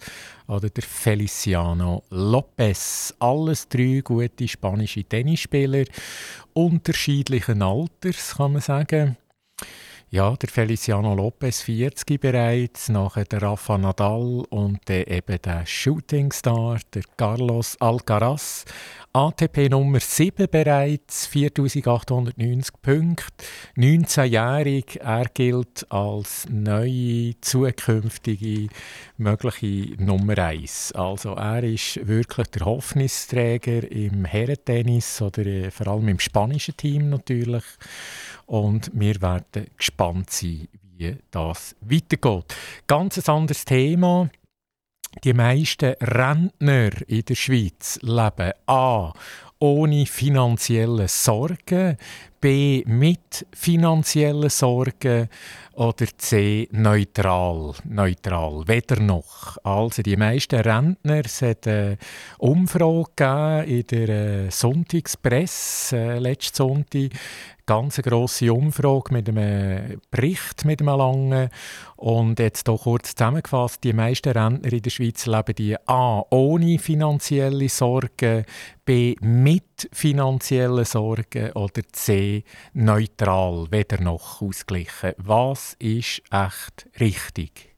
Oder 0.47 0.69
der 0.69 0.83
Feliciano 0.83 2.03
Lopez? 2.11 3.15
Alles 3.17 3.67
drei 3.67 4.01
gute 4.03 4.47
spanische 4.47 5.03
Tennisspieler, 5.03 5.85
unterschiedlichen 6.53 7.63
Alters, 7.63 8.35
kann 8.37 8.53
man 8.53 8.61
sagen. 8.61 9.17
Ja, 10.13 10.35
der 10.35 10.49
Feliciano 10.49 11.15
Lopez 11.15 11.61
40 11.61 12.19
bereits, 12.19 12.89
nachher 12.89 13.23
der 13.23 13.43
Rafa 13.43 13.77
Nadal 13.77 14.43
und 14.49 14.79
dann 14.83 15.03
eben 15.03 15.41
der 15.41 15.65
Shootingstar, 15.65 16.81
der 16.93 17.03
Carlos 17.15 17.77
Alcaraz. 17.79 18.65
ATP 19.13 19.69
Nummer 19.69 19.99
7 19.99 20.47
bereits, 20.49 21.27
4890 21.27 22.81
Punkte, 22.81 23.45
19-jährig. 23.77 24.99
Er 25.01 25.25
gilt 25.33 25.85
als 25.89 26.45
neue, 26.49 27.33
zukünftige, 27.41 28.69
mögliche 29.17 30.01
Nummer 30.01 30.37
1. 30.37 30.93
Also 30.93 31.35
er 31.35 31.63
ist 31.63 32.05
wirklich 32.07 32.47
der 32.47 32.65
Hoffnungsträger 32.65 33.89
im 33.91 34.23
Herrentennis 34.23 35.21
oder 35.21 35.45
äh, 35.45 35.71
vor 35.71 35.87
allem 35.87 36.07
im 36.07 36.19
spanischen 36.19 36.75
Team 36.77 37.09
natürlich. 37.09 37.63
Und 38.51 38.91
wir 38.93 39.21
werden 39.21 39.67
gespannt 39.77 40.29
sein, 40.29 40.67
wie 40.81 41.15
das 41.31 41.73
weitergeht. 41.79 42.53
Ganz 42.85 43.17
ein 43.17 43.33
anderes 43.33 43.63
Thema. 43.63 44.29
Die 45.23 45.31
meisten 45.31 45.95
Rentner 46.01 46.89
in 47.07 47.23
der 47.23 47.35
Schweiz 47.35 47.97
leben 48.01 48.51
A. 48.65 49.13
ohne 49.57 50.05
finanzielle 50.05 51.07
Sorgen, 51.07 51.95
B. 52.41 52.83
mit 52.87 53.45
finanziellen 53.53 54.49
Sorgen 54.49 55.29
oder 55.73 56.07
C. 56.17 56.67
neutral. 56.71 57.73
Neutral, 57.85 58.63
weder 58.67 58.99
noch. 58.99 59.57
Also 59.63 60.01
die 60.01 60.17
meisten 60.17 60.59
Rentner, 60.59 61.21
es 61.23 61.43
eine 61.43 61.97
Umfrage 62.39 63.63
in 63.67 63.85
der 63.85 64.09
äh, 64.09 64.49
Sonntagspresse 64.49 65.95
äh, 65.95 66.19
letzten 66.19 66.55
Sonntag 66.55 67.11
ganz 67.65 68.01
grosse 68.01 68.51
Umfrage 68.51 69.13
mit 69.13 69.29
einem 69.29 70.01
Bericht, 70.09 70.65
mit 70.65 70.81
einem 70.81 70.97
langen. 70.97 71.49
Und 71.95 72.39
jetzt 72.39 72.67
hier 72.67 72.77
kurz 72.77 73.15
zusammengefasst, 73.15 73.83
die 73.83 73.93
meisten 73.93 74.31
Rentner 74.31 74.73
in 74.73 74.81
der 74.81 74.89
Schweiz 74.89 75.25
leben 75.25 75.55
die 75.55 75.77
A. 75.87 76.21
ohne 76.31 76.79
finanzielle 76.79 77.69
Sorgen, 77.69 78.43
B. 78.83 79.15
mit 79.21 79.70
finanziellen 79.91 80.85
Sorgen 80.85 81.51
oder 81.53 81.81
C. 81.91 82.43
neutral, 82.73 83.67
weder 83.71 84.01
noch 84.01 84.41
ausgeglichen. 84.41 85.13
Was 85.17 85.75
ist 85.79 86.21
echt 86.31 86.87
richtig? 86.99 87.71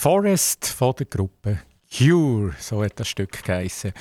Forest 0.00 0.64
von 0.64 0.94
der 0.98 1.04
Gruppe 1.04 1.58
Cure, 1.94 2.54
so 2.58 2.82
hat 2.82 2.98
das 2.98 3.08
Stück 3.08 3.44
geheissen. 3.44 3.92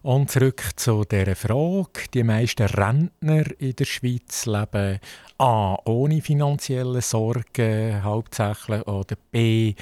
Und 0.00 0.30
zurück 0.30 0.62
zu 0.76 1.04
dieser 1.04 1.36
Frage. 1.36 2.08
Die 2.14 2.22
meisten 2.22 2.64
Rentner 2.64 3.44
in 3.60 3.76
der 3.76 3.84
Schweiz 3.84 4.46
leben 4.46 4.98
A. 5.36 5.76
ohne 5.84 6.22
finanzielle 6.22 7.02
Sorgen 7.02 8.02
hauptsächlich 8.02 8.86
oder 8.86 9.16
B. 9.30 9.74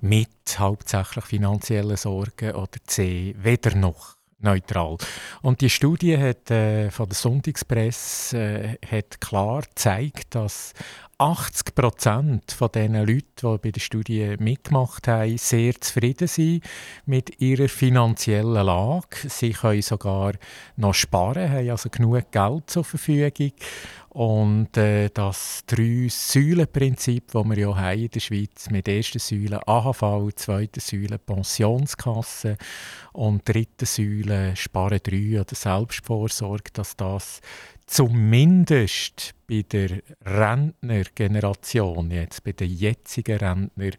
mit 0.00 0.30
hauptsächlich 0.60 1.24
finanziellen 1.24 1.96
Sorgen 1.96 2.52
oder 2.52 2.78
C. 2.86 3.34
weder 3.36 3.74
noch 3.74 4.14
neutral. 4.38 4.96
Und 5.42 5.60
die 5.60 5.70
Studie 5.70 6.16
hat, 6.16 6.50
äh, 6.50 6.90
von 6.90 7.08
der 7.08 7.16
Sonntagspresse 7.16 8.38
äh, 8.38 8.86
hat 8.86 9.20
klar 9.20 9.62
gezeigt, 9.62 10.34
dass 10.34 10.72
80 11.18 11.74
Prozent 11.74 12.52
von 12.52 12.68
den 12.72 12.94
Leuten, 12.94 13.24
die 13.40 13.58
bei 13.58 13.70
der 13.70 13.80
Studie 13.80 14.36
mitgemacht 14.38 15.08
haben, 15.08 15.38
sehr 15.38 15.80
zufrieden 15.80 16.28
sind 16.28 16.62
mit 17.06 17.40
ihrer 17.40 17.68
finanziellen 17.68 18.66
Lage. 18.66 19.16
Sie 19.26 19.52
können 19.52 19.80
sogar 19.80 20.34
noch 20.76 20.92
sparen, 20.92 21.50
haben 21.50 21.70
also 21.70 21.88
genug 21.88 22.30
Geld 22.30 22.68
zur 22.68 22.84
Verfügung. 22.84 23.52
Und 24.10 24.76
äh, 24.78 25.10
das 25.12 25.64
Drei-Säulen-Prinzip, 25.66 27.32
das 27.32 27.44
wir 27.44 27.58
ja 27.58 27.76
haben 27.76 27.98
in 27.98 28.08
der 28.08 28.20
Schweiz 28.20 28.70
mit 28.70 28.88
erster 28.88 29.18
Säule 29.18 29.66
AHV, 29.68 30.34
zweiter 30.34 30.80
Säule 30.80 31.18
Pensionskasse 31.18 32.56
und 33.12 33.46
dritter 33.46 33.84
Säule 33.84 34.56
Sparen 34.56 35.00
3 35.02 35.40
oder 35.40 35.54
Selbstvorsorge, 35.54 36.70
dass 36.72 36.96
das 36.96 37.40
zumindest 37.86 39.34
bei 39.46 39.62
der 39.62 40.02
Rentnergeneration, 40.24 42.10
jetzt 42.10 42.42
bei 42.42 42.52
den 42.52 42.70
jetzigen 42.70 43.38
Rentner, 43.38 43.92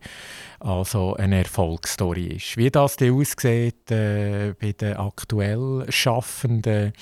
also 0.60 1.16
eine 1.16 1.40
Erfolgsstory 1.40 2.36
ist. 2.36 2.58
Wie 2.58 2.70
das 2.70 2.98
denn 2.98 3.14
aussieht 3.14 3.90
äh, 3.92 4.54
bei 4.60 4.74
den 4.74 4.98
aktuell 4.98 5.86
Schaffenden, 5.90 6.94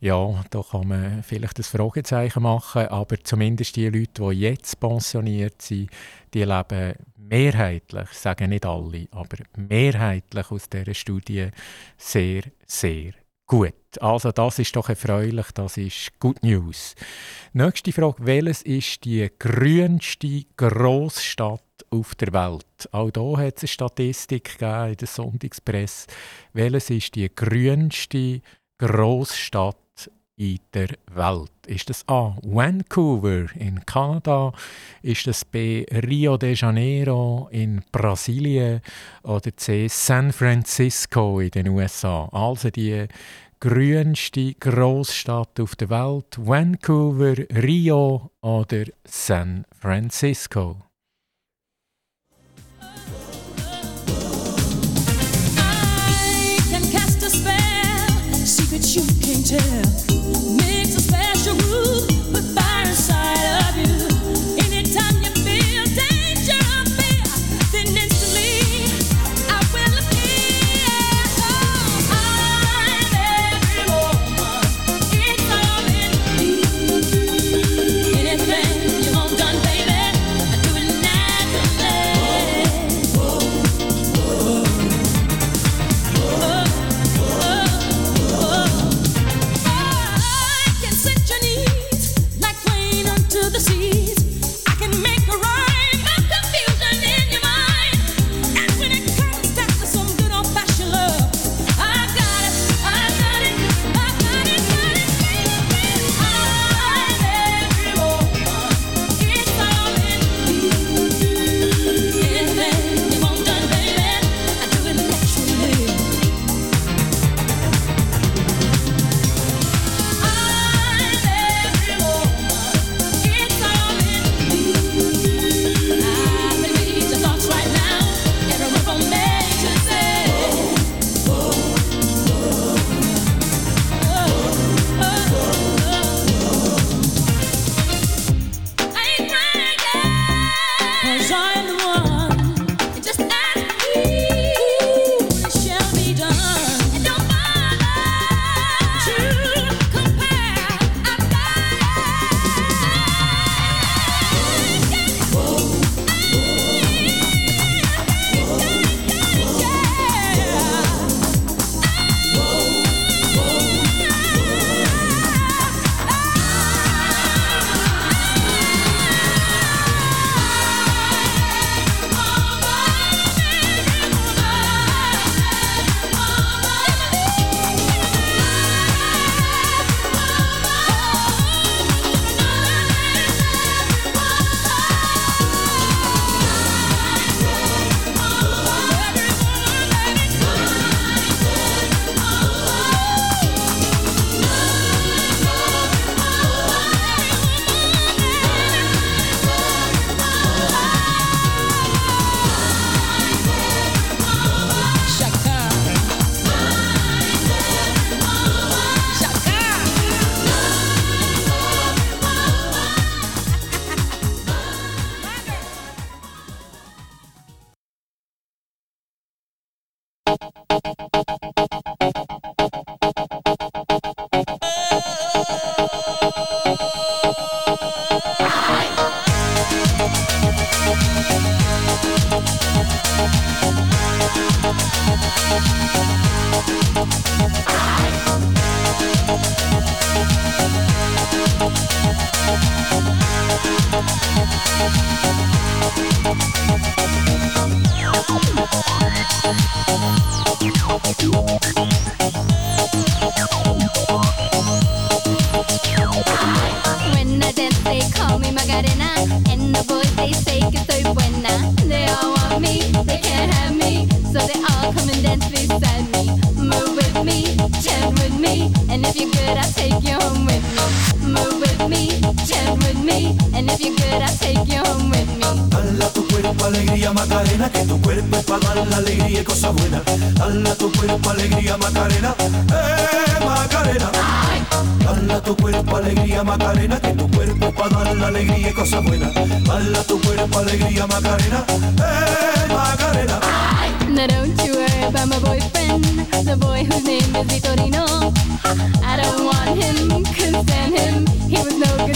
ja, 0.00 0.44
da 0.50 0.62
kann 0.68 0.88
man 0.88 1.22
vielleicht 1.22 1.58
ein 1.58 1.64
Fragezeichen 1.64 2.42
machen, 2.42 2.88
aber 2.88 3.22
zumindest 3.22 3.76
die 3.76 3.88
Leute, 3.88 4.30
die 4.30 4.40
jetzt 4.40 4.80
pensioniert 4.80 5.62
sind, 5.62 5.90
die 6.34 6.42
leben 6.42 6.94
mehrheitlich, 7.16 8.08
ich 8.10 8.18
sage 8.18 8.48
nicht 8.48 8.66
alle, 8.66 9.06
aber 9.12 9.38
mehrheitlich 9.56 10.50
aus 10.50 10.68
dieser 10.68 10.94
Studie 10.94 11.50
sehr, 11.96 12.42
sehr 12.66 13.12
gut. 13.52 13.74
Also 14.00 14.32
das 14.32 14.58
ist 14.58 14.74
doch 14.74 14.88
erfreulich, 14.88 15.46
das 15.52 15.76
ist 15.76 16.18
Good 16.18 16.42
News. 16.42 16.94
Nächste 17.52 17.92
Frage, 17.92 18.16
welches 18.20 18.62
ist 18.62 19.04
die 19.04 19.30
grünste 19.38 20.44
Großstadt 20.56 21.60
auf 21.90 22.14
der 22.14 22.32
Welt? 22.32 22.88
Auch 22.92 23.10
hier 23.14 23.46
hat 23.46 23.56
es 23.58 23.64
eine 23.64 23.68
Statistik 23.68 24.56
in 24.58 24.96
der 24.96 25.06
Sonntagspresse. 25.06 26.06
Welches 26.54 26.88
ist 26.88 27.14
die 27.14 27.28
grünste 27.34 28.40
Großstadt 28.78 29.76
in 30.36 30.58
der 30.72 30.88
Welt? 31.12 31.50
Ist 31.66 31.90
das 31.90 32.08
A. 32.08 32.36
Vancouver 32.42 33.46
in 33.56 33.84
Kanada? 33.86 34.52
Ist 35.02 35.26
das 35.26 35.44
B. 35.44 35.84
Rio 35.90 36.36
de 36.36 36.54
Janeiro 36.54 37.48
in 37.50 37.82
Brasilien? 37.92 38.80
Oder 39.22 39.56
C. 39.56 39.88
San 39.88 40.32
Francisco 40.32 41.40
in 41.40 41.50
den 41.50 41.68
USA? 41.68 42.28
Also 42.32 42.70
die 42.70 43.06
grünste 43.62 44.54
Großstadt 44.54 45.60
auf 45.60 45.76
der 45.76 45.88
Welt, 45.88 46.36
Vancouver, 46.36 47.34
Rio 47.62 48.32
oder 48.40 48.86
San 49.04 49.64
Francisco? 49.78 50.78
I 55.56 56.58
can 56.70 56.82
cast 56.90 57.22
a 57.22 57.30
spell, 57.30 58.34
secrets 58.44 58.96
you 58.96 59.04
can 59.20 59.44
tell. 59.44 59.91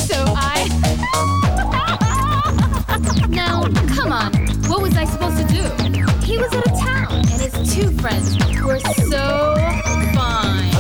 So 0.07 0.25
I. 0.37 0.69
now, 3.29 3.63
come 3.95 4.13
on, 4.13 4.33
what 4.69 4.81
was 4.83 4.97
I 4.97 5.05
supposed 5.05 5.39
to 5.39 5.45
do? 5.45 5.63
He 6.25 6.39
was 6.39 6.53
out 6.55 6.67
of 6.67 6.79
town, 6.79 7.13
and 7.13 7.41
his 7.43 7.75
two 7.75 7.91
friends 8.01 8.37
were 8.65 8.79
so 8.79 9.57
fine. 10.15 10.77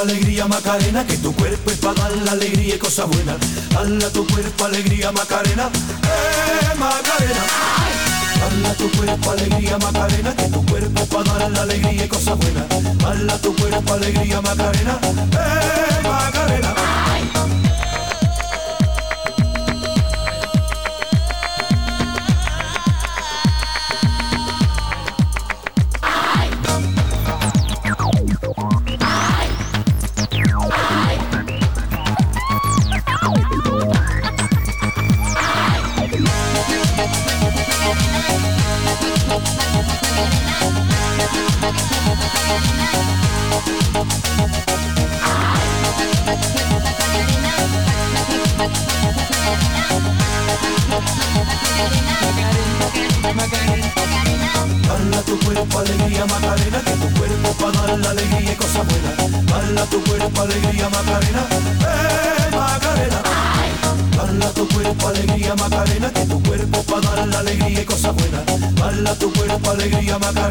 Alegría 0.00 0.46
Macarena, 0.48 1.06
que 1.06 1.18
tu 1.18 1.34
cuerpo 1.34 1.70
es 1.70 1.76
para 1.76 2.00
dar 2.00 2.16
la 2.24 2.32
alegría 2.32 2.76
y 2.76 2.78
cosas 2.78 3.06
buenas. 3.06 3.36
Hala 3.76 4.08
tu 4.08 4.26
cuerpo 4.26 4.64
alegría 4.64 5.12
Macarena, 5.12 5.68
eh 6.04 6.74
Macarena. 6.78 7.44
Hala 8.46 8.74
tu 8.76 8.90
cuerpo 8.92 9.30
alegría 9.30 9.76
Macarena, 9.76 10.34
que 10.34 10.48
tu 10.48 10.64
cuerpo 10.64 11.04
para 11.04 11.34
dar 11.34 11.50
la 11.50 11.62
alegría 11.62 12.06
y 12.06 12.08
cosas 12.08 12.38
buenas. 12.38 12.64
Hala 13.04 13.36
tu 13.42 13.54
cuerpo 13.54 13.92
alegría 13.92 14.40
Macarena, 14.40 14.98
eh 15.04 16.02
Macarena. 16.02 16.74
Cuerpo 70.10 70.26
alegría 70.26 70.49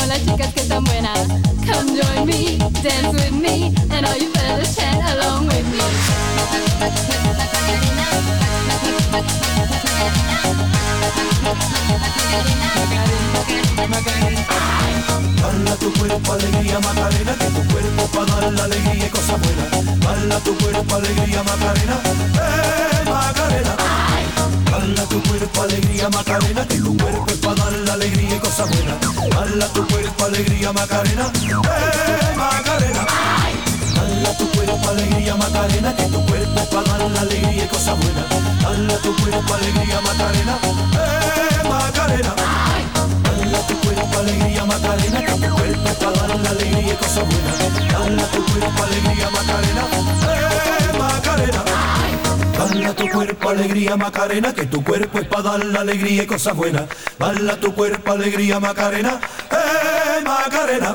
con 0.00 0.08
las 0.08 0.24
chicas 0.24 0.52
que 0.54 0.60
están 0.60 0.84
buenas. 0.84 1.18
Come 1.66 2.00
join 2.00 2.26
me, 2.26 2.58
dance 2.82 3.12
with 3.12 3.32
me, 3.32 3.74
and 3.90 4.06
all 4.06 4.16
you 4.16 4.30
fellas 4.32 4.74
chant 4.74 5.02
along 5.12 5.46
with 5.46 5.66
me. 5.66 5.78
Hala 15.42 15.76
tu 15.76 15.92
cuerpo 15.94 16.32
alegría 16.32 16.80
Macarena, 16.80 17.34
que 17.38 17.46
tu 17.46 17.62
cuerpo 17.72 18.02
para 18.14 18.40
dar 18.40 18.52
la 18.52 18.64
alegría 18.64 19.06
y 19.06 19.10
cosas 19.10 19.38
buenas. 19.40 20.06
Hala 20.06 20.38
tu 20.40 20.56
cuerpo 20.58 20.96
alegría 20.96 21.42
Macarena, 21.42 21.96
eh 22.34 23.10
Macarena. 23.10 23.76
Hala 24.80 25.04
tu 25.08 25.22
cuerpo 25.24 25.62
alegría 25.62 26.08
Macarena, 26.08 26.66
que 26.66 26.76
tu 26.78 26.96
cuerpo 26.96 27.26
es 27.28 27.36
para 27.38 27.54
dar 27.54 27.72
la 27.72 27.92
alegría 27.92 28.36
y 28.36 28.38
cosas 28.38 28.68
buenas. 28.70 28.96
Hala 29.36 29.66
tu 29.74 29.86
cuerpo 29.86 30.24
alegría 30.24 30.72
Macarena, 30.72 31.30
eh 31.44 32.36
Macarena. 32.36 33.06
Hala 34.00 34.38
tu 34.38 34.50
cuerpo 34.52 34.88
alegría 34.88 35.36
Macarena, 35.36 35.94
que 35.96 36.04
tu 36.04 36.24
cuerpo 36.24 36.60
es 36.60 36.66
para 36.68 36.98
dar 36.98 37.10
la 37.10 37.20
alegría 37.20 37.64
y 37.64 37.68
cosas 37.68 37.96
buenas. 37.98 38.24
Hala 38.64 38.96
tu 39.02 39.14
cuerpo 39.16 39.54
alegría 39.54 40.00
Macarena, 40.00 40.58
eh 40.94 41.68
Macarena. 41.68 42.34
Hala 43.28 43.66
tu 43.66 43.74
cuerpo 43.80 44.18
alegría 44.18 44.64
Macarena, 44.64 45.20
que 45.26 45.32
tu 45.32 45.54
cuerpo 45.56 45.88
es 45.90 45.96
para 45.96 46.26
dar 46.26 46.40
la 46.40 46.50
alegría 46.50 46.92
y 46.92 46.96
cosas 46.96 47.24
buenas. 47.28 47.56
Hala 48.00 48.26
tu 48.32 48.44
cuerpo 48.46 48.82
alegría 48.82 49.28
Macarena, 49.30 49.82
eh 50.32 50.49
cuerpo 53.10 53.50
alegría 53.50 53.96
Macarena, 53.96 54.54
que 54.54 54.66
tu 54.66 54.82
cuerpo 54.82 55.18
es 55.18 55.26
para 55.26 55.42
dar 55.42 55.64
la 55.64 55.80
alegría 55.80 56.22
y 56.22 56.26
cosas 56.26 56.56
buenas. 56.56 56.88
Bala 57.18 57.58
tu 57.58 57.74
cuerpo 57.74 58.12
alegría 58.12 58.60
Macarena, 58.60 59.20
eh 59.50 60.24
Macarena. 60.24 60.92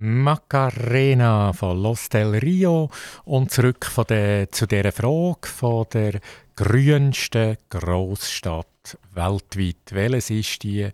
Macarena 0.00 1.52
von 1.52 1.82
Los 1.82 2.08
del 2.08 2.40
Rio 2.40 2.88
und 3.24 3.50
zurück 3.50 3.84
von 3.84 4.04
der, 4.08 4.50
zu 4.50 4.66
dieser 4.66 4.92
Frage 4.92 5.48
von 5.48 5.86
der 5.92 6.20
grünsten 6.54 7.56
Großstadt 7.68 8.98
weltweit. 9.12 9.76
Welches 9.90 10.30
ist 10.30 10.62
die 10.62 10.88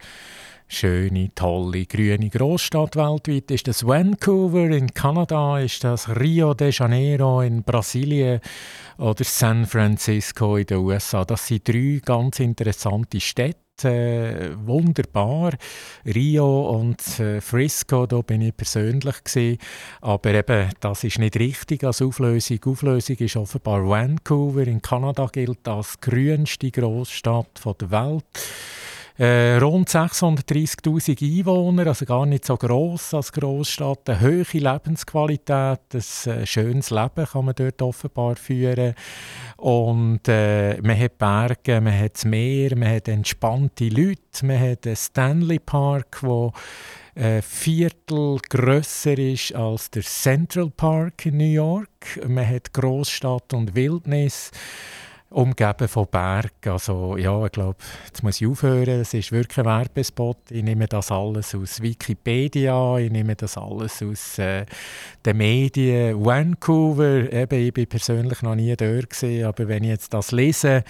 schöne, 0.66 1.30
tolle, 1.34 1.86
grüne 1.86 2.28
Großstadt 2.30 2.96
weltweit? 2.96 3.50
Ist 3.50 3.68
das 3.68 3.86
Vancouver 3.86 4.70
in 4.70 4.92
Kanada? 4.92 5.58
Ist 5.58 5.84
das 5.84 6.08
Rio 6.08 6.54
de 6.54 6.70
Janeiro 6.70 7.42
in 7.42 7.62
Brasilien? 7.62 8.40
Oder 8.98 9.24
San 9.24 9.66
Francisco 9.66 10.56
in 10.56 10.66
den 10.66 10.78
USA? 10.78 11.24
Das 11.24 11.46
sind 11.46 11.68
drei 11.68 12.00
ganz 12.04 12.40
interessante 12.40 13.20
Städte. 13.20 13.64
Äh, 13.82 14.50
wunderbar. 14.66 15.52
Rio 16.06 16.70
und 16.70 17.18
äh, 17.18 17.40
Frisco, 17.40 18.06
da 18.06 18.20
bin 18.22 18.42
ich 18.42 18.56
persönlich 18.56 19.24
gewesen. 19.24 19.58
aber 20.00 20.32
eben, 20.32 20.70
das 20.78 21.02
ist 21.02 21.18
nicht 21.18 21.36
richtig 21.36 21.82
als 21.82 22.00
Auflösung. 22.00 22.60
Auflösung 22.66 23.16
ist 23.16 23.36
offenbar 23.36 23.84
Vancouver 23.86 24.66
in 24.66 24.80
Kanada 24.80 25.26
gilt 25.26 25.66
als 25.66 26.00
grünste 26.00 26.70
Großstadt 26.70 27.62
der 27.80 27.90
Welt. 27.90 28.24
Äh, 29.16 29.58
rund 29.58 29.88
630.000 29.88 31.22
Einwohner, 31.22 31.86
also 31.86 32.04
gar 32.04 32.26
nicht 32.26 32.44
so 32.44 32.56
gross 32.56 33.14
als 33.14 33.30
Großstadt. 33.30 34.10
Eine 34.10 34.20
hohe 34.20 34.44
Lebensqualität, 34.52 35.80
ein 35.92 36.32
äh, 36.32 36.44
schönes 36.44 36.90
Leben 36.90 37.24
kann 37.24 37.44
man 37.44 37.54
dort 37.54 37.80
offenbar 37.80 38.34
führen. 38.34 38.94
Und 39.58 40.26
äh, 40.26 40.80
man 40.82 40.98
hat 40.98 41.18
Berge, 41.18 41.80
man 41.80 41.96
hat 41.96 42.14
das 42.14 42.24
Meer, 42.24 42.76
man 42.76 42.88
hat 42.88 43.06
entspannte 43.06 43.88
Leute, 43.88 44.44
man 44.44 44.58
hat 44.58 44.84
einen 44.84 44.96
Stanley 44.96 45.60
Park, 45.60 46.18
wo 46.22 46.52
ein 47.14 47.40
Viertel 47.42 48.38
grösser 48.50 49.16
ist 49.16 49.54
als 49.54 49.92
der 49.92 50.02
Central 50.02 50.70
Park 50.70 51.26
in 51.26 51.36
New 51.36 51.44
York. 51.44 52.20
Man 52.26 52.48
hat 52.48 52.72
Großstadt 52.72 53.54
und 53.54 53.76
Wildnis 53.76 54.50
umgeben 55.34 55.88
von 55.88 56.06
Bergen. 56.10 56.70
Also 56.70 57.16
ja, 57.16 57.44
ich 57.44 57.52
glaube, 57.52 57.76
jetzt 58.06 58.22
muss 58.22 58.40
ich 58.40 58.46
aufhören. 58.46 59.00
Es 59.00 59.14
ist 59.14 59.32
wirklich 59.32 59.58
ein 59.58 59.64
Werbespot. 59.64 60.38
Ich 60.50 60.62
nehme 60.62 60.86
das 60.86 61.10
alles 61.10 61.54
aus 61.54 61.82
Wikipedia, 61.82 62.98
ich 62.98 63.10
nehme 63.10 63.34
das 63.34 63.58
alles 63.58 64.02
aus 64.02 64.38
äh, 64.38 64.64
den 65.24 65.36
Medien. 65.36 66.24
Vancouver, 66.24 67.32
eben, 67.32 67.60
ich 67.60 67.74
bin 67.74 67.86
persönlich 67.86 68.42
noch 68.42 68.54
nie 68.54 68.74
dort 68.76 69.10
gewesen, 69.10 69.44
aber 69.44 69.68
wenn 69.68 69.82
ich 69.82 69.90
jetzt 69.90 70.14
das 70.14 70.30
lese, 70.30 70.84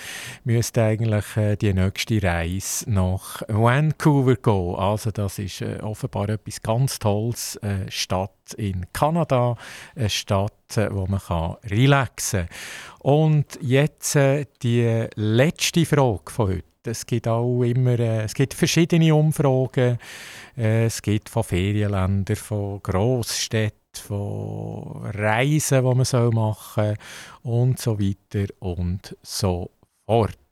müsste 0.45 0.82
eigentlich 0.82 1.36
äh, 1.36 1.57
die 1.57 1.72
nächste 1.72 2.22
Reise 2.22 2.90
nach 2.90 3.42
Vancouver 3.49 4.36
gehen. 4.36 4.74
Also 4.76 5.11
das 5.11 5.38
ist 5.38 5.62
äh, 5.62 5.78
offenbar 5.80 6.28
etwas 6.28 6.61
ganz 6.61 6.99
Tolles. 6.99 7.59
Eine 7.62 7.90
Stadt 7.90 8.30
in 8.59 8.86
Kanada, 8.92 9.57
eine 9.97 10.11
Stadt 10.11 10.53
wo 10.77 11.07
man 11.07 11.20
kann 11.20 11.57
relaxen 11.64 12.47
kann. 12.47 12.57
Und 13.01 13.59
jetzt 13.61 14.16
äh, 14.16 14.47
die 14.62 15.07
letzte 15.14 15.85
Frage 15.85 16.31
von 16.31 16.49
heute. 16.49 16.64
Es 16.87 17.07
gibt 17.07 17.29
auch 17.29 17.62
immer 17.62 17.99
äh, 17.99 18.25
es 18.25 18.35
gibt 18.35 18.55
verschiedene 18.55 19.14
Umfragen. 19.14 19.99
Äh, 20.57 20.87
es 20.87 21.01
gibt 21.01 21.29
von 21.29 21.45
Ferienländern, 21.45 22.37
von 22.37 22.83
Großstädten, 22.83 23.79
von 23.95 25.11
Reisen, 25.14 25.79
die 25.79 25.95
man 25.95 26.35
machen 26.35 26.97
soll 26.97 26.97
und 27.43 27.79
so 27.79 27.99
weiter 27.99 28.53
und 28.61 29.16
so 29.22 29.70
fort. 30.07 30.43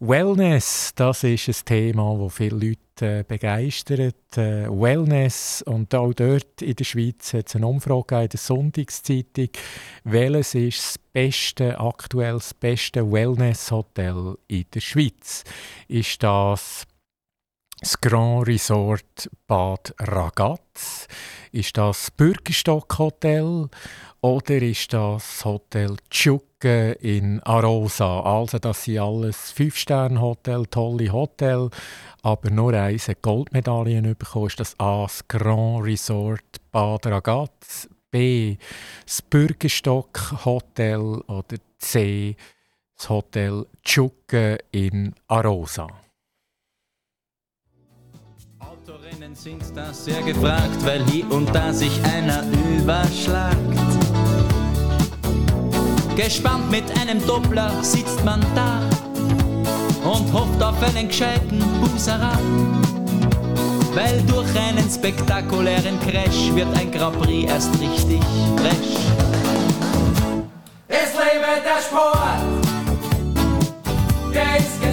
Wellness, 0.00 0.92
das 0.96 1.22
ist 1.22 1.48
ein 1.48 1.64
Thema, 1.64 2.18
das 2.20 2.34
viele 2.34 2.56
Leute 2.56 3.20
äh, 3.20 3.24
begeistert. 3.26 4.36
Äh, 4.36 4.68
Wellness 4.68 5.62
und 5.62 5.94
auch 5.94 6.12
dort 6.12 6.62
in 6.62 6.74
der 6.74 6.84
Schweiz 6.84 7.32
hat 7.32 7.48
es 7.48 7.56
eine 7.56 7.66
Umfrage 7.66 8.22
in 8.22 8.28
der 8.28 8.38
Sonntagszeitung. 8.38 9.50
Welches 10.02 10.54
ist 10.54 10.78
das 10.78 10.98
beste, 11.12 11.78
aktuell 11.78 12.34
das 12.34 12.54
beste 12.54 13.10
Wellness-Hotel 13.10 14.36
in 14.48 14.64
der 14.74 14.80
Schweiz? 14.80 15.44
Ist 15.86 16.22
das 16.22 16.86
das 17.80 18.00
Grand 18.00 18.48
Resort 18.48 19.30
Bad 19.46 19.94
Ragaz? 20.00 21.06
Ist 21.52 21.76
das 21.76 22.10
Bürgerstock 22.10 22.98
Hotel 22.98 23.68
oder 24.20 24.56
ist 24.62 24.92
das 24.92 25.44
Hotel 25.44 25.96
Tschukke 26.64 26.96
in 27.00 27.40
Arosa? 27.42 28.20
Also 28.20 28.58
das 28.58 28.84
sind 28.84 28.98
alles 28.98 29.52
Fünf-Sterne-Hotel, 29.52 30.64
tolle 30.66 31.12
Hotel, 31.12 31.68
aber 32.22 32.50
nur 32.50 32.72
eins 32.72 33.08
hat 33.08 33.20
Goldmedaillen 33.20 34.16
bekommen. 34.16 34.46
Ist 34.46 34.60
das 34.60 34.80
A, 34.80 35.02
das 35.02 35.28
Grand 35.28 35.84
Resort 35.84 36.40
Bad 36.72 37.06
Ragaz, 37.06 37.88
B, 38.10 38.56
das 39.04 39.20
Bürgerstock 39.20 40.44
Hotel 40.44 41.00
oder 41.26 41.56
C, 41.78 42.34
das 42.96 43.10
Hotel 43.10 43.66
Tschukke 43.84 44.58
in 44.72 45.14
Arosa? 45.28 45.86
Autorinnen 48.58 49.34
sind 49.34 49.62
da 49.74 49.92
sehr 49.92 50.22
gefragt, 50.22 50.82
weil 50.84 51.04
hier 51.04 51.30
und 51.30 51.54
da 51.54 51.74
sich 51.74 52.02
einer 52.04 52.42
überschlagt. 52.78 54.13
Gespannt 56.16 56.70
mit 56.70 56.84
einem 57.00 57.24
Doppler 57.26 57.72
sitzt 57.82 58.24
man 58.24 58.40
da 58.54 58.80
und 60.08 60.32
hofft 60.32 60.62
auf 60.62 60.80
einen 60.82 61.08
gescheiten 61.08 61.58
Buserer. 61.80 62.38
Weil 63.94 64.22
durch 64.22 64.46
einen 64.56 64.88
spektakulären 64.88 65.98
Crash 66.00 66.54
wird 66.54 66.68
ein 66.78 66.92
Grand 66.92 67.20
Prix 67.20 67.50
erst 67.50 67.72
richtig 67.80 68.20
fresh. 68.56 68.96
Es 70.86 71.12
lebe 71.14 71.62
der 71.64 71.82
Sport, 71.82 72.42
der 74.32 74.58
ist 74.58 74.83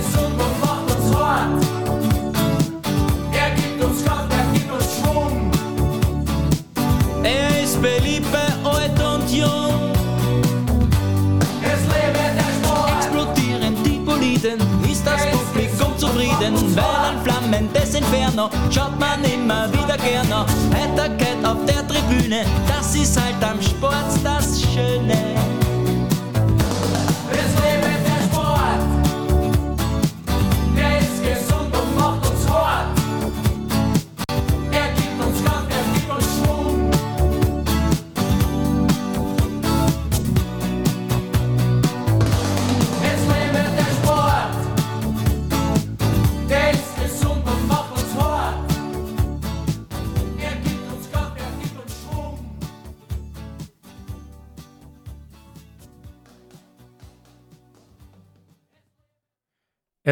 Zufrieden, 16.42 16.76
weil 16.76 16.84
ein 16.84 17.22
flammendes 17.24 17.94
Inferno 17.94 18.50
schaut 18.70 19.00
man 19.00 19.24
immer 19.24 19.72
wieder 19.72 19.98
gerne. 19.98 20.46
Heiterkeit 20.74 21.46
auf 21.46 21.58
der 21.66 21.88
Tribüne, 21.88 22.46
das 22.68 22.96
ist 22.96 23.20
halt 23.20 23.44
am 23.44 23.62
Sport 23.62 23.94
das 24.24 24.62
Schöne. 24.62 25.61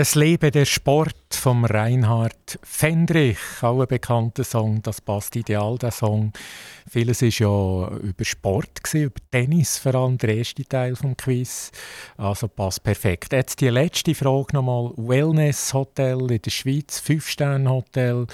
Es 0.01 0.15
lebe 0.15 0.49
der 0.49 0.63
Sport 0.63 1.13
vom 1.31 1.65
Reinhard 1.65 2.57
Fendrich, 2.63 3.37
auch 3.59 3.81
ein 3.81 3.87
bekannter 3.87 4.45
Song. 4.45 4.81
Das 4.81 5.01
passt 5.01 5.35
ideal, 5.35 5.77
der 5.77 5.91
Song. 5.91 6.31
Vieles 6.89 7.21
ist 7.21 7.39
ja 7.39 7.89
über 7.89 8.23
Sport 8.23 8.81
gewesen, 8.81 9.07
über 9.07 9.19
Tennis 9.29 9.77
vor 9.77 9.95
allem, 9.95 10.17
der 10.17 10.37
erste 10.37 10.63
Teil 10.63 10.95
vom 10.95 11.17
Quiz. 11.17 11.73
Also 12.15 12.47
passt 12.47 12.81
perfekt. 12.81 13.33
Jetzt 13.33 13.59
die 13.59 13.67
letzte 13.67 14.15
Frage 14.15 14.53
nochmal: 14.53 14.93
Wellness 14.95 15.73
Hotel 15.73 16.31
in 16.31 16.41
der 16.41 16.49
Schweiz, 16.49 17.01
fünf 17.01 17.27
Sterne 17.27 17.69
Hotel. 17.69 18.25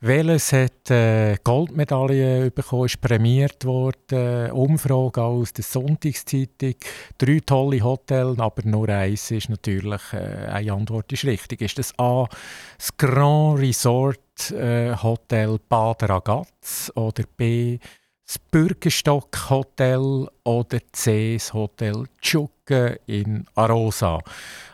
Welches 0.00 0.52
hat 0.52 0.92
äh, 0.92 1.36
Goldmedaille 1.42 2.52
bekommen, 2.52 2.86
ist 2.86 3.00
prämiert 3.00 3.64
worden, 3.64 4.52
Umfrage 4.52 5.20
aus 5.20 5.52
der 5.52 5.64
Sonntagszeitung, 5.64 6.76
drei 7.18 7.40
tolle 7.44 7.82
Hotels, 7.82 8.38
aber 8.38 8.62
nur 8.64 8.88
eins 8.90 9.32
ist 9.32 9.48
natürlich, 9.48 10.00
äh, 10.12 10.46
eine 10.52 10.72
Antwort 10.72 11.12
ist 11.12 11.24
richtig. 11.24 11.62
Ist 11.62 11.78
das 11.78 11.98
A, 11.98 12.28
das 12.76 12.96
Grand 12.96 13.58
Resort 13.58 14.52
äh, 14.52 14.94
Hotel 14.94 15.58
Bad 15.68 16.08
Ragaz 16.08 16.92
oder 16.94 17.24
B, 17.36 17.80
das 18.24 18.38
Bürgerstock 18.38 19.50
Hotel 19.50 20.28
oder 20.44 20.78
C, 20.92 21.34
das 21.34 21.52
Hotel 21.52 22.04
Tschukke 22.20 23.00
in 23.06 23.46
Arosa. 23.56 24.20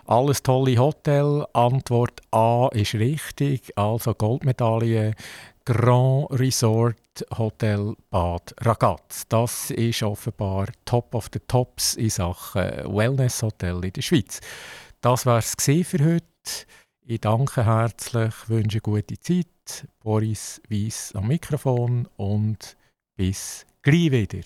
Alles 0.07 0.43
tolle 0.43 0.77
Hotel. 0.77 1.47
Antwort 1.55 2.21
A 2.31 2.69
ist 2.73 2.95
richtig. 2.95 3.77
Also 3.77 4.15
Goldmedaille. 4.15 5.15
Grand 5.65 6.27
Resort 6.31 7.25
Hotel 7.39 7.95
Bad 8.11 8.55
Ragaz. 8.61 9.25
Das 9.29 9.71
ist 9.71 10.03
offenbar 10.03 10.67
Top 10.85 11.15
of 11.15 11.31
the 11.33 11.41
Tops 11.49 11.95
in 11.95 12.11
Sachen 12.11 12.95
Wellness 12.95 13.43
Hotel 13.43 13.83
in 13.83 13.93
der 13.93 14.03
Schweiz. 14.03 14.41
Das 15.01 15.25
war 15.25 15.39
es 15.39 15.55
für 15.57 16.05
heute. 16.05 16.27
Ich 17.07 17.21
danke 17.21 17.65
herzlich, 17.65 18.35
wünsche 18.49 18.81
gute 18.81 19.19
Zeit. 19.19 19.89
Boris 20.03 20.61
Weiss 20.69 21.13
am 21.15 21.29
Mikrofon 21.29 22.09
und 22.17 22.77
bis 23.17 23.65
gleich 23.83 24.11
wieder. 24.11 24.45